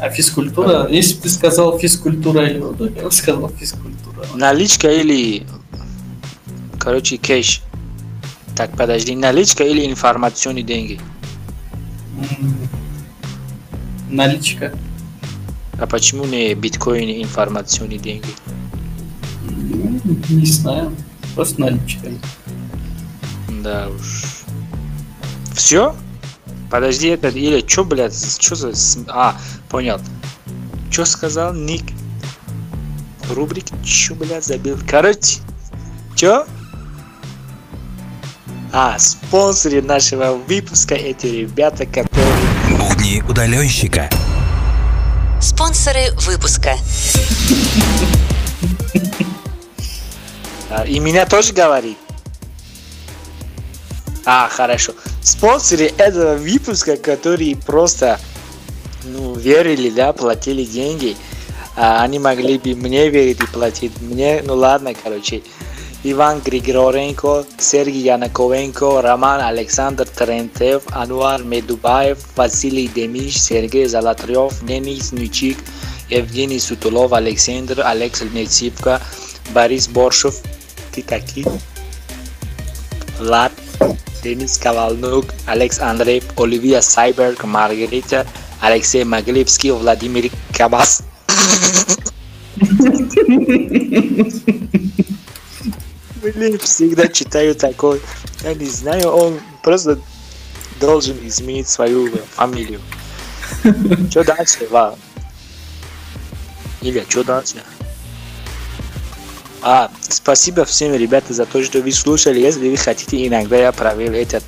А 0.00 0.10
физкультура, 0.10 0.88
если 0.90 1.14
бы 1.14 1.20
ты 1.22 1.28
сказал 1.28 1.78
физкультура 1.78 2.44
или 2.48 2.58
отдых, 2.58 2.96
я 2.96 3.04
бы 3.04 3.12
сказал 3.12 3.48
физкультура. 3.50 4.26
Наличка 4.34 4.90
или, 4.90 5.46
короче, 6.80 7.16
кэш? 7.18 7.62
Так, 8.56 8.76
подожди, 8.76 9.14
наличка 9.14 9.62
или 9.62 9.86
информационные 9.88 10.64
деньги? 10.64 10.98
Наличка. 14.10 14.72
А 15.78 15.86
почему 15.86 16.24
не 16.24 16.52
биткоин 16.54 17.08
и 17.08 17.22
информационные 17.22 17.98
деньги? 18.00 18.26
М, 19.48 20.00
Не 20.30 20.46
знаю. 20.46 20.92
Просто 21.36 21.60
наличка. 21.60 22.08
Да 23.64 23.88
уж. 23.88 24.44
Все? 25.54 25.96
Подожди, 26.70 27.08
это 27.08 27.28
или 27.28 27.62
чё, 27.62 27.82
блядь, 27.82 28.14
что 28.38 28.54
за... 28.54 28.74
А, 29.08 29.34
понял. 29.70 29.98
Чё 30.90 31.06
сказал 31.06 31.54
Ник? 31.54 31.82
Рубрик, 33.30 33.64
чё, 33.82 34.14
блядь, 34.16 34.44
забил. 34.44 34.78
Короче, 34.86 35.38
чё? 36.14 36.46
А, 38.70 38.98
спонсоры 38.98 39.80
нашего 39.80 40.32
выпуска 40.32 40.94
эти 40.94 41.26
ребята, 41.28 41.86
которые... 41.86 42.10
Будни 42.68 43.22
удаленщика. 43.26 44.10
Спонсоры 45.40 46.10
выпуска. 46.26 46.74
А, 50.68 50.84
и 50.84 50.98
меня 50.98 51.24
тоже 51.24 51.54
говорит? 51.54 51.96
А, 54.26 54.48
хорошо. 54.48 54.94
Спонсоры 55.22 55.92
этого 55.98 56.36
выпуска, 56.36 56.96
которые 56.96 57.56
просто, 57.56 58.18
ну, 59.04 59.34
верили, 59.34 59.90
да, 59.90 60.12
платили 60.12 60.64
деньги, 60.64 61.16
а 61.76 62.02
они 62.02 62.18
могли 62.18 62.58
бы 62.58 62.74
мне 62.74 63.10
верить 63.10 63.40
и 63.40 63.46
платить 63.46 63.92
мне, 64.00 64.42
ну 64.44 64.54
ладно, 64.54 64.92
короче. 64.94 65.42
Иван 66.06 66.40
Григоренко, 66.40 67.46
Сергей 67.56 68.02
Янаковенко, 68.02 69.00
Роман 69.00 69.40
Александр 69.40 70.06
Терентьев, 70.06 70.82
Ануар 70.90 71.42
Медубаев, 71.42 72.18
Василий 72.36 72.88
Демиш, 72.88 73.40
Сергей 73.40 73.86
Золотарев, 73.86 74.52
Денис 74.66 75.12
Нючик, 75.12 75.56
Евгений 76.10 76.60
Сутулов, 76.60 77.14
Александр, 77.14 77.80
Алекс 77.82 78.20
Мецивка, 78.20 79.00
Борис 79.54 79.88
Боршев, 79.88 80.36
ты 80.92 81.00
такие? 81.02 81.46
Влад, 83.18 83.52
Денис 84.24 84.56
Ковалнук, 84.56 85.26
Алекс 85.46 85.78
Андреев, 85.78 86.24
Оливия 86.38 86.80
Сайберг, 86.80 87.44
Маргарита, 87.44 88.26
Алексей 88.58 89.04
Маглевский, 89.04 89.70
Владимир 89.70 90.30
Кабас. 90.56 91.02
Блин, 96.22 96.58
всегда 96.58 97.06
читаю 97.08 97.54
такой. 97.54 98.00
Я 98.42 98.54
не 98.54 98.64
знаю, 98.64 99.10
он 99.10 99.38
просто 99.62 100.00
должен 100.80 101.18
изменить 101.28 101.68
свою 101.68 102.10
фамилию. 102.30 102.80
Что 104.08 104.24
дальше, 104.24 104.66
Ва? 104.70 104.98
Илья, 106.80 107.04
что 107.06 107.24
дальше? 107.24 107.56
А, 109.66 109.90
спасибо 110.02 110.66
всем, 110.66 110.94
ребята, 110.94 111.32
за 111.32 111.46
то, 111.46 111.64
что 111.64 111.80
вы 111.80 111.90
слушали. 111.90 112.38
Если 112.38 112.68
вы 112.68 112.76
хотите, 112.76 113.26
иногда 113.26 113.56
я 113.56 113.72
провел 113.72 114.12
этот. 114.12 114.44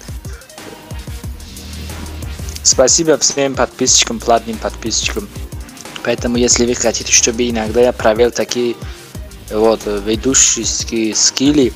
Спасибо 2.63 3.17
всем 3.17 3.55
подписчикам, 3.55 4.21
платным 4.21 4.59
подписчикам. 4.59 5.27
Поэтому, 6.05 6.37
если 6.37 6.67
вы 6.67 6.75
хотите, 6.75 7.11
чтобы 7.11 7.49
иногда 7.49 7.81
я 7.81 7.93
провел 7.95 8.31
такие 8.31 8.77
вот 9.51 9.81
ведущие 9.87 11.15
скилли, 11.15 11.73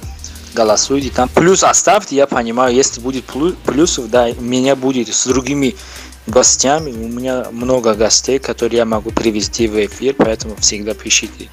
голосуйте 0.53 1.09
там. 1.09 1.31
Плюс 1.31 1.65
оставьте, 1.65 2.17
я 2.17 2.27
понимаю, 2.27 2.75
если 2.75 3.01
будет 3.01 3.25
плю- 3.25 3.57
плюсов, 3.65 4.11
да, 4.11 4.31
меня 4.33 4.77
будет 4.77 5.15
с 5.15 5.27
другими 5.27 5.77
гостями. 6.27 6.91
У 6.91 7.09
меня 7.09 7.47
много 7.53 7.95
гостей, 7.95 8.39
которые 8.39 8.81
я 8.81 8.85
могу 8.85 9.13
привести 9.13 9.67
в 9.67 9.83
эфир, 9.83 10.15
поэтому 10.19 10.57
всегда 10.57 10.93
пишите. 10.93 11.49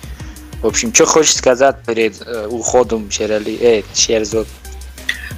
В 0.62 0.68
общем, 0.68 0.94
что 0.94 1.06
хочешь 1.06 1.36
сказать 1.36 1.76
перед 1.86 2.22
э, 2.26 2.48
уходом 2.48 3.12
Шерали, 3.12 3.58
э, 3.62 3.84
Шерзот? 3.94 4.48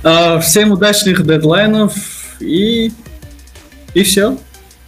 А, 0.03 0.39
Всем 0.39 0.71
удачных 0.71 1.25
дедлайнов 1.25 1.93
и... 2.39 2.91
И 3.93 4.03
все. 4.03 4.37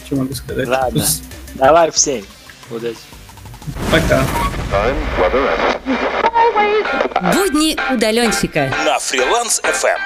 Что 0.05 0.15
могу 0.15 0.34
сказать? 0.34 0.67
Ладно. 0.67 1.03
Давай 1.55 1.91
всем. 1.91 2.23
Удачи. 2.69 2.95
Пока. 3.91 4.23
Будни 7.34 7.77
удаленщика. 7.93 8.71
На 8.86 8.99
фриланс 8.99 9.61
FM. 9.63 9.99